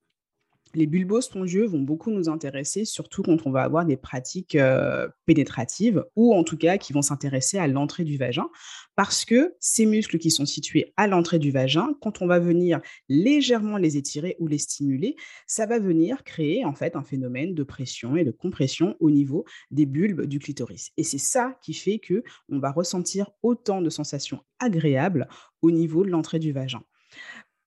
Les 0.75 0.87
bulbo-spongieux 0.87 1.67
vont 1.67 1.81
beaucoup 1.81 2.11
nous 2.11 2.31
intéresser, 2.31 2.87
surtout 2.87 3.23
quand 3.23 3.47
on 3.47 3.51
va 3.51 3.63
avoir 3.63 3.85
des 3.85 3.99
pratiques 3.99 4.55
euh, 4.55 5.07
pénétratives 5.27 6.05
ou 6.17 6.35
en 6.35 6.45
tout 6.45 6.57
cas 6.57 6.79
qui 6.79 6.95
vont 6.95 7.03
s'intéresser 7.03 7.59
à 7.59 7.67
l'entrée 7.67 8.05
du 8.05 8.17
vagin, 8.17 8.49
parce 8.97 9.27
que 9.27 9.55
ces 9.61 9.85
muscles 9.85 10.19
qui 10.19 10.31
sont 10.31 10.47
situés 10.47 10.95
à 10.97 11.07
l'entrée 11.07 11.39
du 11.39 11.51
vagin, 11.51 11.95
quand 12.01 12.23
on 12.23 12.27
va 12.27 12.39
venir 12.39 12.81
légèrement 13.11 13.77
les 13.77 13.99
étirer 13.99 14.37
ou 14.39 14.47
les 14.47 14.57
stimuler, 14.57 15.17
ça 15.47 15.67
va 15.67 15.79
venir 15.79 16.25
créer 16.25 16.65
en 16.65 16.75
fait 16.75 16.97
un 16.97 17.03
phénomène 17.03 17.55
de 17.55 17.63
pression 17.65 18.17
et 18.17 18.25
de 18.25 18.31
compression 18.31 18.97
au 19.01 19.11
niveau 19.11 19.45
des 19.71 19.85
bulbes 19.85 20.25
du 20.25 20.39
clitoris. 20.39 20.91
Et 20.97 21.05
c'est 21.05 21.19
ça 21.19 21.59
qui 21.63 21.75
fait 21.75 21.99
que 21.99 22.25
on 22.49 22.59
va 22.59 22.71
ressentir 22.71 23.31
autant 23.43 23.83
de 23.83 23.91
sensations 23.91 24.41
agréables 24.59 25.29
au 25.61 25.71
niveau 25.71 26.05
de 26.05 26.11
l'entrée 26.11 26.39
du 26.39 26.53
vagin. 26.53 26.83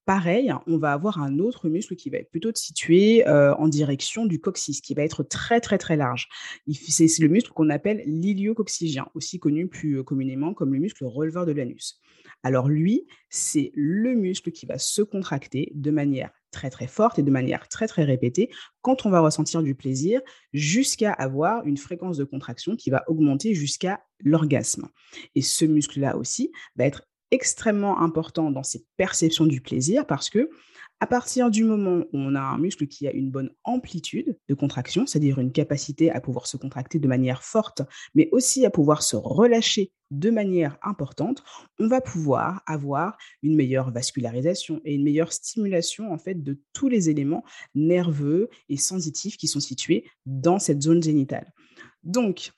Pareil, 0.06 0.52
on 0.68 0.78
va 0.78 0.92
avoir 0.92 1.20
un 1.20 1.40
autre 1.40 1.68
muscle 1.68 1.96
qui 1.96 2.10
va 2.10 2.18
être 2.18 2.30
plutôt 2.30 2.52
situé 2.54 3.26
en 3.26 3.66
direction 3.66 4.24
du 4.24 4.40
coccyx, 4.40 4.80
qui 4.80 4.94
va 4.94 5.02
être 5.02 5.24
très 5.24 5.60
très 5.60 5.78
très 5.78 5.96
large. 5.96 6.28
C'est 6.72 7.18
le 7.18 7.28
muscle 7.28 7.50
qu'on 7.50 7.70
appelle 7.70 8.02
l'iliococcygien, 8.06 9.08
aussi 9.14 9.40
connu 9.40 9.66
plus 9.66 10.04
communément 10.04 10.54
comme 10.54 10.72
le 10.72 10.78
muscle 10.78 11.04
releveur 11.04 11.44
de 11.44 11.50
l'anus. 11.50 12.00
Alors 12.44 12.68
lui, 12.68 13.08
c'est 13.30 13.72
le 13.74 14.14
muscle 14.14 14.52
qui 14.52 14.64
va 14.64 14.78
se 14.78 15.02
contracter 15.02 15.72
de 15.74 15.90
manière 15.90 16.30
très 16.52 16.70
très 16.70 16.86
forte 16.86 17.18
et 17.18 17.24
de 17.24 17.30
manière 17.30 17.68
très 17.68 17.88
très 17.88 18.04
répétée 18.04 18.50
quand 18.82 19.06
on 19.06 19.10
va 19.10 19.18
ressentir 19.18 19.60
du 19.60 19.74
plaisir 19.74 20.20
jusqu'à 20.52 21.12
avoir 21.12 21.66
une 21.66 21.76
fréquence 21.76 22.16
de 22.16 22.24
contraction 22.24 22.76
qui 22.76 22.90
va 22.90 23.02
augmenter 23.08 23.54
jusqu'à 23.54 24.04
l'orgasme. 24.20 24.88
Et 25.34 25.42
ce 25.42 25.64
muscle-là 25.64 26.16
aussi 26.16 26.52
va 26.76 26.84
être 26.84 27.08
extrêmement 27.30 28.00
important 28.00 28.50
dans 28.50 28.62
ces 28.62 28.84
perceptions 28.96 29.46
du 29.46 29.60
plaisir 29.60 30.06
parce 30.06 30.30
que 30.30 30.50
à 31.00 31.06
partir 31.06 31.50
du 31.50 31.62
moment 31.64 32.04
où 32.12 32.18
on 32.18 32.34
a 32.34 32.40
un 32.40 32.56
muscle 32.58 32.86
qui 32.86 33.06
a 33.06 33.12
une 33.12 33.30
bonne 33.30 33.50
amplitude 33.64 34.38
de 34.48 34.54
contraction, 34.54 35.06
c'est-à-dire 35.06 35.38
une 35.38 35.52
capacité 35.52 36.10
à 36.10 36.22
pouvoir 36.22 36.46
se 36.46 36.56
contracter 36.56 36.98
de 36.98 37.06
manière 37.06 37.42
forte, 37.42 37.82
mais 38.14 38.30
aussi 38.32 38.64
à 38.64 38.70
pouvoir 38.70 39.02
se 39.02 39.16
relâcher 39.16 39.92
de 40.10 40.30
manière 40.30 40.78
importante, 40.82 41.42
on 41.78 41.88
va 41.88 42.00
pouvoir 42.00 42.62
avoir 42.66 43.18
une 43.42 43.56
meilleure 43.56 43.90
vascularisation 43.90 44.80
et 44.84 44.94
une 44.94 45.04
meilleure 45.04 45.32
stimulation 45.32 46.12
en 46.12 46.18
fait 46.18 46.42
de 46.42 46.58
tous 46.72 46.88
les 46.88 47.10
éléments 47.10 47.44
nerveux 47.74 48.48
et 48.68 48.78
sensitifs 48.78 49.36
qui 49.36 49.48
sont 49.48 49.60
situés 49.60 50.08
dans 50.24 50.58
cette 50.58 50.80
zone 50.80 51.02
génitale. 51.02 51.52
Donc, 52.04 52.52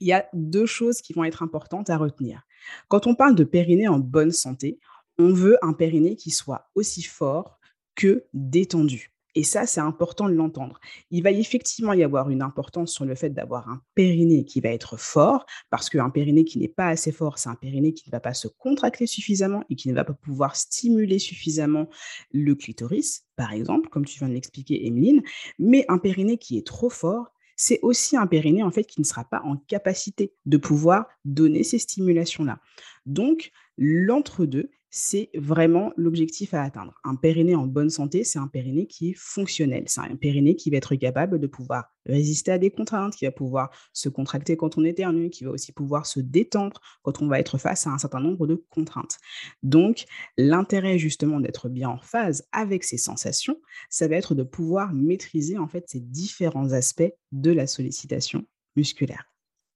il 0.00 0.08
y 0.08 0.12
a 0.12 0.28
deux 0.32 0.66
choses 0.66 1.00
qui 1.00 1.12
vont 1.12 1.24
être 1.24 1.42
importantes 1.42 1.88
à 1.88 1.96
retenir. 1.96 2.42
Quand 2.88 3.06
on 3.06 3.14
parle 3.14 3.34
de 3.34 3.44
périnée 3.44 3.88
en 3.88 3.98
bonne 3.98 4.32
santé, 4.32 4.78
on 5.18 5.32
veut 5.32 5.58
un 5.62 5.72
périnée 5.72 6.16
qui 6.16 6.30
soit 6.30 6.70
aussi 6.74 7.02
fort 7.02 7.58
que 7.94 8.24
détendu. 8.32 9.14
Et 9.36 9.42
ça, 9.42 9.66
c'est 9.66 9.80
important 9.80 10.28
de 10.28 10.34
l'entendre. 10.34 10.78
Il 11.10 11.22
va 11.22 11.32
effectivement 11.32 11.92
y 11.92 12.04
avoir 12.04 12.30
une 12.30 12.42
importance 12.42 12.92
sur 12.92 13.04
le 13.04 13.16
fait 13.16 13.30
d'avoir 13.30 13.68
un 13.68 13.80
périnée 13.94 14.44
qui 14.44 14.60
va 14.60 14.68
être 14.68 14.96
fort, 14.96 15.44
parce 15.70 15.90
qu'un 15.90 16.10
périnée 16.10 16.44
qui 16.44 16.58
n'est 16.58 16.68
pas 16.68 16.86
assez 16.86 17.10
fort, 17.10 17.38
c'est 17.38 17.48
un 17.48 17.56
périnée 17.56 17.94
qui 17.94 18.08
ne 18.08 18.12
va 18.12 18.20
pas 18.20 18.34
se 18.34 18.46
contracter 18.46 19.06
suffisamment 19.06 19.64
et 19.70 19.74
qui 19.74 19.88
ne 19.88 19.94
va 19.94 20.04
pas 20.04 20.12
pouvoir 20.12 20.54
stimuler 20.54 21.18
suffisamment 21.18 21.88
le 22.32 22.54
clitoris, 22.54 23.24
par 23.34 23.52
exemple, 23.52 23.88
comme 23.88 24.04
tu 24.04 24.18
viens 24.18 24.28
de 24.28 24.34
l'expliquer, 24.34 24.86
Emeline. 24.86 25.22
Mais 25.58 25.84
un 25.88 25.98
périnée 25.98 26.38
qui 26.38 26.56
est 26.56 26.66
trop 26.66 26.90
fort, 26.90 27.33
c'est 27.56 27.80
aussi 27.82 28.16
un 28.16 28.26
périnée 28.26 28.62
en 28.62 28.70
fait 28.70 28.84
qui 28.84 29.00
ne 29.00 29.04
sera 29.04 29.24
pas 29.24 29.42
en 29.44 29.56
capacité 29.56 30.32
de 30.46 30.56
pouvoir 30.56 31.06
donner 31.24 31.62
ces 31.62 31.78
stimulations-là. 31.78 32.58
Donc, 33.06 33.52
l'entre-deux, 33.76 34.70
c'est 34.96 35.28
vraiment 35.34 35.92
l'objectif 35.96 36.54
à 36.54 36.62
atteindre. 36.62 36.94
Un 37.02 37.16
périnée 37.16 37.56
en 37.56 37.66
bonne 37.66 37.90
santé, 37.90 38.22
c'est 38.22 38.38
un 38.38 38.46
périnée 38.46 38.86
qui 38.86 39.10
est 39.10 39.16
fonctionnel. 39.16 39.82
C'est 39.88 40.00
un 40.00 40.14
périnée 40.14 40.54
qui 40.54 40.70
va 40.70 40.76
être 40.76 40.94
capable 40.94 41.40
de 41.40 41.48
pouvoir 41.48 41.86
résister 42.06 42.52
à 42.52 42.58
des 42.58 42.70
contraintes, 42.70 43.16
qui 43.16 43.24
va 43.24 43.32
pouvoir 43.32 43.70
se 43.92 44.08
contracter 44.08 44.56
quand 44.56 44.78
on 44.78 44.84
éternue, 44.84 45.30
qui 45.30 45.42
va 45.42 45.50
aussi 45.50 45.72
pouvoir 45.72 46.06
se 46.06 46.20
détendre 46.20 46.80
quand 47.02 47.22
on 47.22 47.26
va 47.26 47.40
être 47.40 47.58
face 47.58 47.88
à 47.88 47.90
un 47.90 47.98
certain 47.98 48.20
nombre 48.20 48.46
de 48.46 48.54
contraintes. 48.70 49.18
Donc, 49.64 50.04
l'intérêt 50.38 50.96
justement 50.96 51.40
d'être 51.40 51.68
bien 51.68 51.88
en 51.88 51.98
phase 51.98 52.46
avec 52.52 52.84
ces 52.84 52.98
sensations, 52.98 53.60
ça 53.90 54.06
va 54.06 54.14
être 54.14 54.36
de 54.36 54.44
pouvoir 54.44 54.94
maîtriser 54.94 55.58
en 55.58 55.66
fait 55.66 55.86
ces 55.88 55.98
différents 55.98 56.70
aspects 56.70 57.12
de 57.32 57.50
la 57.50 57.66
sollicitation 57.66 58.46
musculaire. 58.76 59.24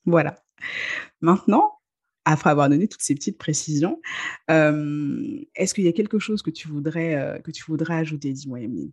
Voilà. 0.04 0.36
Maintenant, 1.20 1.77
après 2.30 2.50
avoir 2.50 2.68
donné 2.68 2.88
toutes 2.88 3.00
ces 3.00 3.14
petites 3.14 3.38
précisions, 3.38 4.00
est-ce 4.48 5.72
qu'il 5.72 5.84
y 5.84 5.88
a 5.88 5.92
quelque 5.92 6.18
chose 6.18 6.42
que 6.42 6.50
tu 6.50 6.68
voudrais, 6.68 7.40
que 7.42 7.50
tu 7.50 7.64
voudrais 7.66 7.94
ajouter, 7.94 8.32
dis-moi, 8.32 8.60
Emeline? 8.60 8.92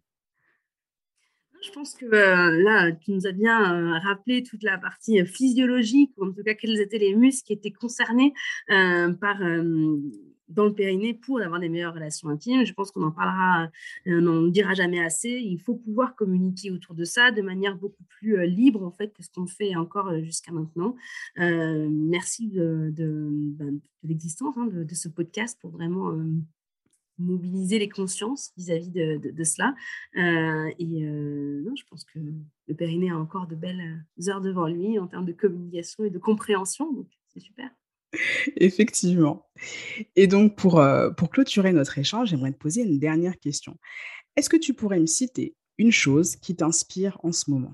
Je 1.62 1.72
pense 1.72 1.96
que 1.96 2.06
là, 2.06 2.92
tu 2.92 3.12
nous 3.12 3.28
as 3.28 3.32
bien 3.32 4.00
rappelé 4.00 4.44
toute 4.44 4.64
la 4.64 4.78
partie 4.78 5.26
physiologique, 5.26 6.12
ou 6.18 6.26
en 6.26 6.32
tout 6.32 6.44
cas 6.44 6.54
quels 6.54 6.80
étaient 6.80 7.00
les 7.00 7.16
muscles 7.16 7.48
qui 7.48 7.54
étaient 7.54 7.72
concernés 7.72 8.34
par 8.68 9.42
dans 10.48 10.66
le 10.66 10.74
périnée 10.74 11.14
pour 11.14 11.42
avoir 11.42 11.60
des 11.60 11.70
meilleures 11.70 11.94
relations 11.94 12.30
intimes. 12.30 12.66
Je 12.66 12.74
pense 12.74 12.92
qu'on 12.92 13.04
en 13.04 13.12
parlera, 13.12 13.64
euh, 14.08 14.20
on 14.20 14.22
n'en 14.22 14.48
dira 14.48 14.74
jamais 14.74 15.04
assez. 15.04 15.30
Il 15.30 15.60
faut 15.60 15.76
pouvoir 15.76 16.16
communiquer 16.16 16.72
autour 16.72 16.96
de 16.96 17.04
ça 17.04 17.32
de 17.32 17.42
manière 17.42 17.76
beaucoup 17.78 18.04
plus 18.04 18.38
euh, 18.38 18.46
libre 18.46 18.84
en 18.84 18.92
fait 18.92 19.14
que 19.14 19.24
ce 19.24 19.30
qu'on 19.30 19.48
fait 19.48 19.76
encore 19.76 20.10
euh, 20.10 20.22
jusqu'à 20.22 20.52
maintenant. 20.52 20.96
merci 21.38 22.48
de, 22.48 22.92
ben, 22.96 23.80
l'existence 24.04 24.56
hein, 24.58 24.68
de, 24.68 24.96
ce 24.96 25.10
podcast 25.10 25.58
pour 25.60 25.72
vraiment 25.72 26.16
mobiliser 27.18 27.80
les 27.80 27.90
consciences 27.90 28.52
vis-à-vis 28.58 28.92
de, 28.92 29.44
cela. 29.44 29.74
et 30.16 31.02
non, 31.06 31.76
je 31.76 31.84
pense 31.90 32.04
que 32.04 32.20
le 32.68 32.76
périnée 32.76 33.10
a 33.10 33.18
encore 33.18 33.48
de 33.48 33.56
belles 33.56 34.06
heures 34.28 34.42
devant 34.42 34.68
lui 34.68 35.00
en 35.00 35.08
termes 35.08 35.26
de 35.26 35.34
communication 35.34 36.06
et 36.06 36.10
de 36.10 36.20
compréhension. 36.20 36.92
Donc, 36.92 37.08
c'est 37.34 37.40
super. 37.40 37.70
Effectivement. 38.58 39.46
Et 40.16 40.28
donc, 40.28 40.56
pour, 40.56 40.80
euh, 40.80 41.10
pour 41.12 41.30
clôturer 41.30 41.74
notre 41.74 41.98
échange, 41.98 42.30
j'aimerais 42.30 42.52
te 42.52 42.58
poser 42.58 42.82
une 42.82 43.00
dernière 43.00 43.38
question. 43.40 43.78
Est-ce 44.36 44.50
que 44.50 44.58
tu 44.58 44.74
pourrais 44.74 45.00
me 45.00 45.06
citer 45.06 45.56
une 45.78 45.92
chose 45.92 46.36
qui 46.36 46.56
t'inspire 46.56 47.18
en 47.24 47.32
ce 47.32 47.50
moment? 47.50 47.74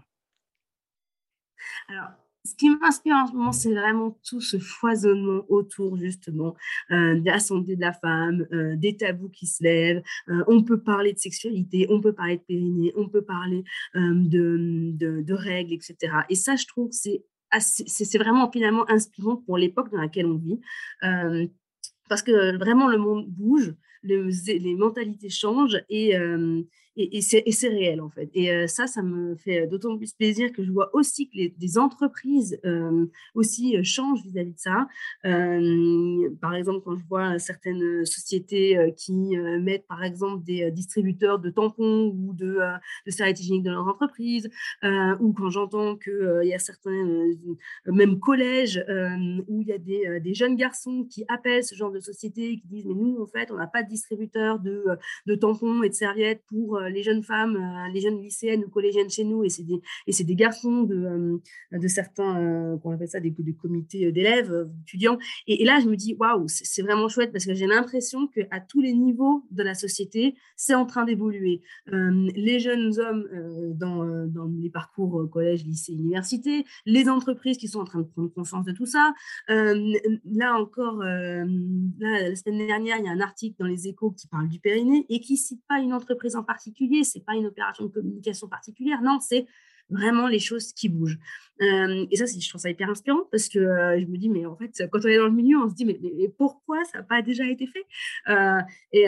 Alors, 1.88 2.10
ce 2.44 2.56
qui 2.56 2.70
m'inspire 2.70 3.16
en 3.16 3.28
ce 3.28 3.34
moment, 3.34 3.52
c'est 3.52 3.72
vraiment 3.72 4.18
tout 4.28 4.42
ce 4.42 4.58
foisonnement 4.58 5.44
autour 5.48 5.96
justement 5.98 6.56
euh, 6.90 7.20
de 7.20 7.26
la 7.26 7.40
santé 7.40 7.76
de 7.76 7.82
la 7.82 7.94
femme, 7.94 8.48
euh, 8.52 8.76
des 8.76 8.98
tabous 8.98 9.30
qui 9.30 9.46
se 9.46 9.64
lèvent. 9.64 10.02
on 10.48 10.64
peut 10.64 10.82
parler 10.82 11.14
de 11.14 11.20
sexualité, 11.20 11.86
on 11.90 12.02
peut 12.02 12.14
parler 12.14 12.38
de 12.38 12.42
périnée, 12.42 12.94
on 12.96 13.08
peut 13.10 13.22
parler 13.22 13.64
de, 13.94 14.92
de, 14.98 15.34
règles, 15.34 15.74
etc. 15.74 15.96
Et 16.30 16.36
ça, 16.36 16.56
je 16.56 16.66
trouve, 16.66 16.90
c'est 16.92 17.24
c'est 17.60 18.18
vraiment 18.18 18.52
finalement 18.52 18.90
inspirant 18.90 19.38
pour 19.38 19.58
l'époque 19.58 19.92
dans 19.92 20.02
laquelle 20.02 20.26
on 20.26 20.38
vit. 20.38 20.60
Euh, 21.04 21.48
parce 22.10 22.22
que 22.24 22.58
vraiment, 22.58 22.88
le 22.88 22.98
monde 22.98 23.26
bouge, 23.28 23.74
les, 24.04 24.76
mentalités 24.76 25.30
changent 25.30 25.82
et, 25.90 26.18
euh, 26.18 26.62
et, 26.98 27.22
c'est 27.22 27.68
réel 27.68 28.02
en 28.02 28.10
fait. 28.10 28.30
Et 28.34 28.52
euh, 28.52 28.68
ça, 28.68 28.88
ça 28.88 29.02
me 29.02 29.36
fait 29.36 29.68
d'autant 29.68 29.98
plus 29.98 30.14
plaisir 30.14 30.52
que 30.52 30.64
je 30.64 30.72
vois 30.72 30.90
aussi 30.94 31.30
que 31.30 31.38
les, 31.38 31.78
entreprises 31.78 32.60
euh, 32.66 33.06
aussi 33.34 33.78
euh, 33.78 33.84
changent 33.84 34.24
vis-à-vis 34.24 34.54
de 34.54 34.60
ça. 34.60 34.88
par 35.24 36.54
exemple, 36.54 36.82
quand 36.84 36.98
je 36.98 37.06
vois 37.06 37.40
certaines 37.40 38.06
sociétés 38.06 38.94
qui 38.98 39.38
mettent 39.62 39.88
par 39.88 40.04
exemple 40.04 40.44
des 40.44 40.70
distributeurs 40.72 41.40
de 41.40 41.50
tampons 41.50 42.08
ou 42.08 42.34
de, 42.34 42.60
de 43.06 43.12
serviettes 43.12 43.40
hygiéniques 43.40 43.64
dans 43.64 43.72
leur 43.74 43.88
entreprise, 43.88 44.50
ou 44.84 45.34
quand 45.34 45.50
j'entends 45.50 45.96
qu'il 45.96 46.42
y 46.44 46.54
a 46.54 46.60
certains, 46.60 47.06
même 47.86 48.20
collèges, 48.20 48.84
où 49.48 49.62
il 49.62 49.68
y 49.68 49.74
a 49.74 49.78
des, 50.20 50.34
jeunes 50.34 50.56
garçons 50.56 51.06
qui 51.10 51.24
appellent 51.30 51.64
ce 51.64 51.76
genre 51.76 51.92
de 51.92 52.00
société, 52.00 52.60
qui 52.60 52.68
disent 52.68 52.86
mais 52.86 52.96
nous 52.96 53.22
en 53.22 53.28
fait 53.28 53.52
on 53.52 53.56
n'a 53.56 53.68
pas 53.68 53.84
de 53.84 53.90
distributeur 53.90 54.60
de, 54.60 54.84
de 55.26 55.36
tampons 55.36 55.84
et 55.84 55.90
de 55.90 55.94
serviettes 55.94 56.44
pour 56.48 56.81
les 56.90 57.04
jeunes 57.04 57.24
femmes, 57.24 57.56
euh, 57.56 57.94
les 57.94 58.02
jeunes 58.02 58.22
lycéennes 58.22 58.64
ou 58.66 58.70
collégiennes 58.70 59.10
chez 59.10 59.24
nous, 59.24 59.44
et 59.44 59.50
c'est 59.50 59.64
des, 59.64 59.82
des 60.08 60.36
garçons 60.36 60.84
de, 60.84 60.96
euh, 60.96 61.38
de 61.78 61.88
certains, 61.88 62.78
qu'on 62.82 62.92
appelle 62.92 63.10
ça 63.10 63.20
des, 63.20 63.34
comités 63.54 64.12
d'élèves, 64.12 64.70
étudiants. 64.84 65.18
Et, 65.48 65.64
là, 65.66 65.80
je 65.80 65.88
me 65.88 65.96
dis, 65.96 66.16
waouh, 66.20 66.46
c'est 66.48 66.82
vraiment 66.82 67.10
chouette 67.10 67.32
parce 67.32 67.46
que 67.46 67.54
j'ai 67.54 67.68
l'impression 67.68 68.28
qu'à 68.28 68.60
tous 68.60 68.82
les 68.82 68.94
niveaux 68.94 69.44
de 69.52 69.64
la 69.64 69.74
société, 69.74 70.36
c'est 70.56 70.76
en 70.76 70.86
train 70.86 71.06
d'évoluer. 71.06 71.62
les 71.88 72.60
jeunes 72.60 72.98
hommes 73.00 73.28
dans, 73.76 74.28
dans 74.28 74.46
les 74.46 74.70
parcours 74.70 75.30
collège, 75.30 75.66
lycée, 75.66 75.94
université, 75.94 76.66
les 76.86 77.10
entreprises 77.10 77.58
qui 77.58 77.68
sont 77.68 77.80
en 77.80 77.86
train 77.86 78.00
de 78.00 78.08
prendre 78.08 78.34
conscience 78.34 78.66
de 78.66 78.72
tout 78.72 78.86
ça. 78.86 79.14
là 79.48 80.56
encore, 80.56 80.98
la 81.00 82.36
semaine 82.36 82.68
dernière, 82.68 82.98
il 82.98 83.06
y 83.06 83.10
a 83.10 83.12
un 83.12 83.22
article 83.22 83.56
dans 83.60 83.68
les 83.68 83.88
échos 83.88 84.12
qui 84.12 84.28
parle 84.28 84.48
du 84.48 84.60
périnée 84.60 85.06
et 85.10 85.20
qui 85.20 85.38
cite 85.38 85.62
pas 85.68 85.80
une 85.80 85.94
entreprise 85.94 86.36
en 86.36 86.44
particulier 86.44 86.71
particulier, 86.72 87.04
c'est 87.04 87.26
pas 87.26 87.36
une 87.36 87.46
opération 87.46 87.86
de 87.86 87.90
communication 87.90 88.48
particulière, 88.48 89.02
non, 89.02 89.20
c'est 89.20 89.46
vraiment 89.90 90.28
les 90.28 90.40
choses 90.40 90.72
qui 90.72 90.88
bougent. 90.88 91.20
Euh, 91.62 92.06
et 92.10 92.16
ça, 92.16 92.24
je 92.26 92.48
trouve 92.48 92.62
ça 92.62 92.70
hyper 92.70 92.90
inspirant 92.90 93.24
parce 93.30 93.50
que 93.50 93.60
euh, 93.60 94.00
je 94.00 94.06
me 94.06 94.18
dis, 94.18 94.30
mais 94.30 94.46
en 94.46 94.56
fait, 94.56 94.84
quand 94.90 95.00
on 95.04 95.08
est 95.10 95.18
dans 95.18 95.26
le 95.26 95.34
milieu, 95.34 95.58
on 95.58 95.70
se 95.70 95.76
dit, 95.76 95.84
mais, 95.84 96.00
pourquoi 96.38 96.82
ça 96.86 97.00
n'a 97.00 97.04
pas 97.04 97.22
déjà 97.22 97.46
été 97.46 97.68
fait? 97.68 97.86
Euh, 98.30 98.62
Et 98.94 99.06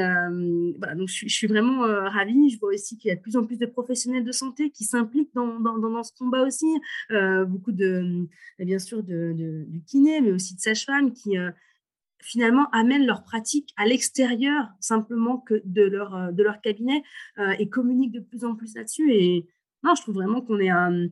donc 0.98 1.08
je, 1.08 1.28
suis 1.30 1.48
vraiment 1.48 1.82
ravie. 2.10 2.50
Je 2.50 2.60
vois 2.60 2.74
aussi 2.74 2.98
qu'il 2.98 3.10
y 3.10 3.12
a 3.12 3.16
de 3.16 3.22
plus 3.22 3.38
en 3.38 3.46
plus 3.46 3.58
de 3.58 3.66
professionnels 3.66 4.26
de 4.26 4.32
santé 4.34 4.72
qui 4.72 4.84
s'impliquent 4.84 5.34
dans, 5.34 6.04
ce 6.04 6.12
combat 6.18 6.44
aussi. 6.44 6.68
beaucoup 7.48 7.72
de, 7.72 8.28
bien 8.60 8.80
sûr, 8.80 9.04
de, 9.04 9.32
du 9.68 9.82
kiné, 9.84 10.20
mais 10.20 10.32
aussi 10.32 10.56
de 10.56 10.60
sages-femmes 10.60 11.14
qui 11.14 11.38
finalement 12.24 12.70
amènent 12.72 13.06
leur 13.06 13.24
pratique 13.24 13.74
à 13.78 13.86
l'extérieur 13.86 14.68
simplement 14.80 15.38
que 15.38 15.62
de 15.66 15.84
leur, 15.84 16.16
euh, 16.16 16.32
de 16.32 16.44
leur 16.44 16.62
cabinet 16.62 17.04
euh, 17.38 17.52
et 17.60 17.70
communiquent 17.70 18.14
de 18.14 18.20
plus 18.20 18.46
en 18.46 18.56
plus 18.56 18.76
là-dessus. 18.76 19.12
Et 19.14 19.48
non, 19.84 19.96
je 19.96 20.02
trouve 20.02 20.16
vraiment 20.16 20.42
qu'on 20.42 20.60
est 20.60 20.70
un, 20.70 21.08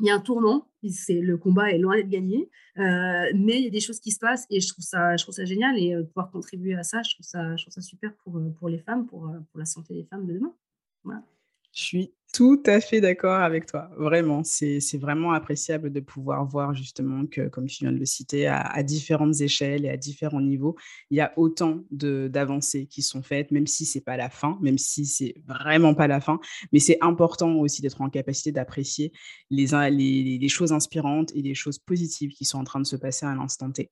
il 0.00 0.06
y 0.06 0.10
a 0.10 0.14
un 0.14 0.20
tournant. 0.20 0.68
C'est 0.88 1.20
le 1.20 1.36
combat 1.36 1.70
est 1.70 1.78
loin 1.78 1.96
d'être 1.96 2.08
gagné, 2.08 2.48
euh, 2.78 3.30
mais 3.34 3.58
il 3.58 3.64
y 3.64 3.66
a 3.66 3.70
des 3.70 3.80
choses 3.80 4.00
qui 4.00 4.12
se 4.12 4.18
passent 4.18 4.46
et 4.48 4.60
je 4.60 4.68
trouve 4.68 4.84
ça, 4.84 5.16
je 5.16 5.24
trouve 5.24 5.34
ça 5.34 5.44
génial 5.44 5.78
et 5.78 5.94
pouvoir 6.06 6.30
contribuer 6.30 6.74
à 6.74 6.82
ça, 6.82 7.02
je 7.02 7.14
trouve 7.14 7.26
ça, 7.26 7.54
je 7.56 7.64
trouve 7.64 7.74
ça 7.74 7.82
super 7.82 8.14
pour, 8.24 8.40
pour 8.58 8.70
les 8.70 8.78
femmes, 8.78 9.06
pour, 9.06 9.30
pour 9.50 9.58
la 9.58 9.66
santé 9.66 9.92
des 9.92 10.04
femmes 10.04 10.26
de 10.26 10.32
demain. 10.32 10.54
Voilà. 11.04 11.22
Je 11.72 11.82
suis 11.82 12.12
tout 12.32 12.62
à 12.66 12.80
fait 12.80 13.00
d'accord 13.00 13.40
avec 13.40 13.66
toi. 13.66 13.90
Vraiment, 13.96 14.42
c'est 14.44 14.80
vraiment 14.98 15.32
appréciable 15.32 15.90
de 15.90 16.00
pouvoir 16.00 16.44
voir 16.44 16.74
justement 16.74 17.26
que, 17.26 17.48
comme 17.48 17.66
tu 17.66 17.84
viens 17.84 17.92
de 17.92 17.98
le 17.98 18.04
citer, 18.04 18.46
à, 18.46 18.82
différentes 18.82 19.40
échelles 19.40 19.84
et 19.84 19.88
à 19.88 19.96
différents 19.96 20.40
niveaux, 20.40 20.76
il 21.10 21.16
y 21.16 21.20
a 21.20 21.32
autant 21.36 21.84
d'avancées 21.90 22.86
qui 22.86 23.02
sont 23.02 23.22
faites, 23.22 23.50
même 23.50 23.66
si 23.66 23.84
c'est 23.84 24.00
pas 24.00 24.16
la 24.16 24.30
fin, 24.30 24.58
même 24.60 24.78
si 24.78 25.06
c'est 25.06 25.34
vraiment 25.46 25.94
pas 25.94 26.06
la 26.06 26.20
fin. 26.20 26.38
Mais 26.72 26.78
c'est 26.78 26.98
important 27.00 27.56
aussi 27.56 27.82
d'être 27.82 28.00
en 28.00 28.10
capacité 28.10 28.52
d'apprécier 28.52 29.12
les, 29.50 30.48
choses 30.48 30.72
inspirantes 30.72 31.34
et 31.34 31.42
les 31.42 31.54
choses 31.54 31.78
positives 31.78 32.30
qui 32.30 32.44
sont 32.44 32.58
en 32.58 32.64
train 32.64 32.80
de 32.80 32.86
se 32.86 32.96
passer 32.96 33.26
à 33.26 33.34
l'instant 33.34 33.70
T. 33.72 33.90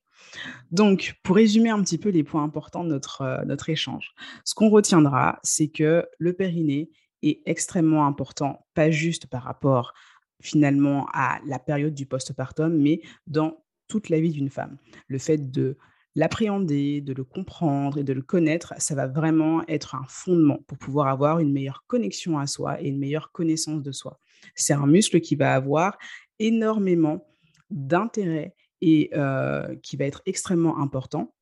Donc, 0.71 1.15
pour 1.23 1.37
résumer 1.37 1.71
un 1.71 1.83
petit 1.83 1.99
peu 1.99 2.11
les 2.11 2.23
points 2.23 2.43
importants 2.43 2.85
de 2.85 2.89
notre, 2.89 3.23
euh, 3.23 3.45
notre 3.45 3.69
échange, 3.69 4.13
ce 4.45 4.55
qu'on 4.55 4.69
retiendra, 4.69 5.39
c'est 5.43 5.69
que 5.69 6.05
le 6.19 6.33
périnée 6.33 6.91
est 7.23 7.43
extrêmement 7.47 8.07
important, 8.07 8.67
pas 8.75 8.91
juste 8.91 9.27
par 9.27 9.43
rapport 9.43 9.93
finalement 10.41 11.09
à 11.13 11.41
la 11.47 11.59
période 11.59 11.95
du 11.95 12.07
postpartum, 12.07 12.77
mais 12.77 13.01
dans 13.27 13.65
toute 13.89 14.09
la 14.09 14.21
vie 14.21 14.31
d'une 14.31 14.51
femme. 14.51 14.77
Le 15.09 15.19
fait 15.19 15.51
de 15.51 15.77
l'appréhender, 16.15 17.01
de 17.01 17.13
le 17.13 17.25
comprendre 17.25 17.99
et 17.99 18.05
de 18.05 18.13
le 18.13 18.23
connaître, 18.23 18.75
ça 18.79 18.95
va 18.95 19.07
vraiment 19.07 19.63
être 19.69 19.95
un 19.95 20.05
fondement 20.09 20.59
pour 20.67 20.79
pouvoir 20.79 21.09
avoir 21.09 21.39
une 21.39 21.53
meilleure 21.53 21.85
connexion 21.87 22.39
à 22.39 22.47
soi 22.47 22.81
et 22.83 22.89
une 22.89 22.99
meilleure 22.99 23.33
connaissance 23.33 23.83
de 23.83 23.93
soi. 23.93 24.19
C'est 24.55 24.75
un 24.75 24.87
muscle 24.87 25.21
qui 25.21 25.37
va 25.37 25.55
avoir 25.55 25.97
énormément 26.39 27.27
d'intérêt 27.71 28.55
et 28.81 29.11
euh, 29.15 29.75
qui 29.77 29.97
va 29.97 30.05
être 30.05 30.23
extrêmement 30.27 30.79
important 30.79 31.35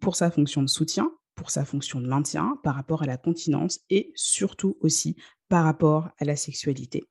pour 0.00 0.16
sa 0.16 0.30
fonction 0.30 0.62
de 0.62 0.68
soutien, 0.68 1.10
pour 1.36 1.50
sa 1.50 1.64
fonction 1.64 2.00
de 2.00 2.08
maintien 2.08 2.58
par 2.64 2.74
rapport 2.74 3.02
à 3.02 3.06
la 3.06 3.16
continence 3.16 3.80
et 3.90 4.10
surtout 4.14 4.76
aussi 4.80 5.16
par 5.48 5.64
rapport 5.64 6.08
à 6.18 6.24
la 6.24 6.34
sexualité. 6.34 7.04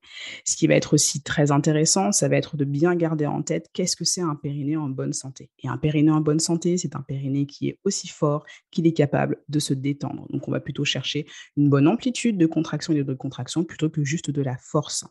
Ce 0.44 0.58
qui 0.58 0.68
va 0.68 0.76
être 0.76 0.94
aussi 0.94 1.22
très 1.22 1.52
intéressant, 1.52 2.12
ça 2.12 2.28
va 2.28 2.36
être 2.36 2.58
de 2.58 2.66
bien 2.66 2.94
garder 2.96 3.26
en 3.26 3.42
tête 3.42 3.70
qu'est-ce 3.72 3.96
que 3.96 4.04
c'est 4.04 4.22
un 4.22 4.36
périnée 4.36 4.76
en 4.76 4.90
bonne 4.90 5.14
santé. 5.14 5.50
Et 5.64 5.70
un 5.70 5.78
périnée 5.78 6.12
en 6.12 6.20
bonne 6.20 6.40
santé, 6.40 6.78
c'est 6.78 6.96
un 6.96 7.02
périnée 7.02 7.46
qui 7.46 7.70
est 7.70 7.80
aussi 7.86 8.08
fort 8.08 8.46
qu'il 8.72 8.88
est 8.88 8.94
capable 8.94 9.38
de 9.48 9.60
se 9.60 9.74
détendre. 9.74 10.28
Donc 10.30 10.48
on 10.48 10.52
va 10.52 10.60
plutôt 10.60 10.84
chercher 10.84 11.26
une 11.56 11.70
bonne 11.70 11.88
amplitude 11.88 12.38
de 12.38 12.46
contraction 12.46 12.94
et 12.94 13.04
de 13.04 13.14
contraction 13.14 13.64
plutôt 13.64 13.90
que 13.90 14.04
juste 14.04 14.32
de 14.32 14.42
la 14.42 14.58
force. 14.58 15.06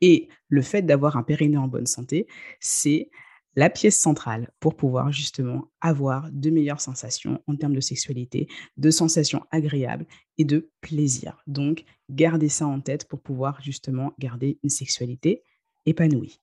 Et 0.00 0.28
le 0.48 0.62
fait 0.62 0.82
d'avoir 0.82 1.16
un 1.16 1.24
périnée 1.24 1.58
en 1.58 1.66
bonne 1.66 1.86
santé, 1.86 2.28
c'est 2.60 3.10
la 3.56 3.70
pièce 3.70 3.98
centrale 3.98 4.50
pour 4.60 4.76
pouvoir 4.76 5.12
justement 5.12 5.70
avoir 5.80 6.30
de 6.30 6.50
meilleures 6.50 6.80
sensations 6.80 7.42
en 7.46 7.56
termes 7.56 7.74
de 7.74 7.80
sexualité, 7.80 8.48
de 8.76 8.90
sensations 8.90 9.44
agréables 9.50 10.06
et 10.38 10.44
de 10.44 10.70
plaisir. 10.80 11.42
Donc, 11.46 11.84
gardez 12.08 12.48
ça 12.48 12.66
en 12.66 12.80
tête 12.80 13.08
pour 13.08 13.20
pouvoir 13.20 13.60
justement 13.60 14.14
garder 14.18 14.58
une 14.62 14.70
sexualité 14.70 15.42
épanouie. 15.86 16.40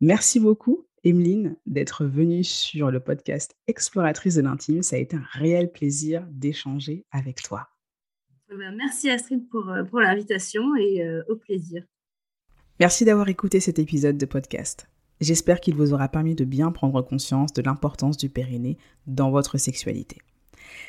Merci 0.00 0.40
beaucoup, 0.40 0.86
Emeline, 1.04 1.56
d'être 1.66 2.06
venue 2.06 2.44
sur 2.44 2.90
le 2.90 3.00
podcast 3.00 3.54
Exploratrice 3.66 4.36
de 4.36 4.42
l'intime. 4.42 4.82
Ça 4.82 4.96
a 4.96 4.98
été 4.98 5.16
un 5.16 5.24
réel 5.32 5.70
plaisir 5.70 6.26
d'échanger 6.30 7.04
avec 7.10 7.42
toi. 7.42 7.68
Eh 8.52 8.56
ben, 8.56 8.74
merci 8.74 9.10
Astrid 9.10 9.48
pour, 9.48 9.68
euh, 9.68 9.84
pour 9.84 10.00
l'invitation 10.00 10.74
et 10.76 11.02
euh, 11.02 11.22
au 11.28 11.36
plaisir. 11.36 11.84
Merci 12.80 13.04
d'avoir 13.04 13.28
écouté 13.28 13.60
cet 13.60 13.78
épisode 13.78 14.16
de 14.16 14.26
podcast. 14.26 14.88
J'espère 15.20 15.60
qu'il 15.60 15.74
vous 15.74 15.92
aura 15.92 16.08
permis 16.08 16.34
de 16.34 16.44
bien 16.44 16.72
prendre 16.72 17.02
conscience 17.02 17.52
de 17.52 17.62
l'importance 17.62 18.16
du 18.16 18.30
périnée 18.30 18.78
dans 19.06 19.30
votre 19.30 19.58
sexualité. 19.58 20.16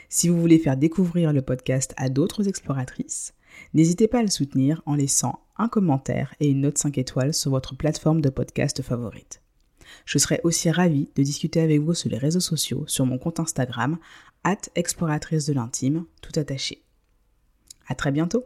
Si 0.09 0.29
vous 0.29 0.39
voulez 0.39 0.59
faire 0.59 0.77
découvrir 0.77 1.33
le 1.33 1.41
podcast 1.41 1.93
à 1.97 2.09
d'autres 2.09 2.47
exploratrices, 2.47 3.33
n'hésitez 3.73 4.07
pas 4.07 4.19
à 4.19 4.23
le 4.23 4.29
soutenir 4.29 4.81
en 4.85 4.95
laissant 4.95 5.41
un 5.57 5.67
commentaire 5.67 6.33
et 6.39 6.49
une 6.49 6.61
note 6.61 6.77
5 6.77 6.97
étoiles 6.97 7.33
sur 7.33 7.51
votre 7.51 7.75
plateforme 7.75 8.21
de 8.21 8.29
podcast 8.29 8.81
favorite. 8.81 9.41
Je 10.05 10.17
serai 10.17 10.39
aussi 10.43 10.71
ravie 10.71 11.09
de 11.15 11.23
discuter 11.23 11.59
avec 11.59 11.81
vous 11.81 11.93
sur 11.93 12.09
les 12.09 12.17
réseaux 12.17 12.39
sociaux, 12.39 12.85
sur 12.87 13.05
mon 13.05 13.17
compte 13.17 13.39
Instagram, 13.39 13.97
at 14.43 14.61
exploratrice 14.75 15.45
de 15.45 15.53
l'intime, 15.53 16.05
tout 16.21 16.39
attaché. 16.39 16.81
À 17.87 17.95
très 17.95 18.11
bientôt! 18.11 18.45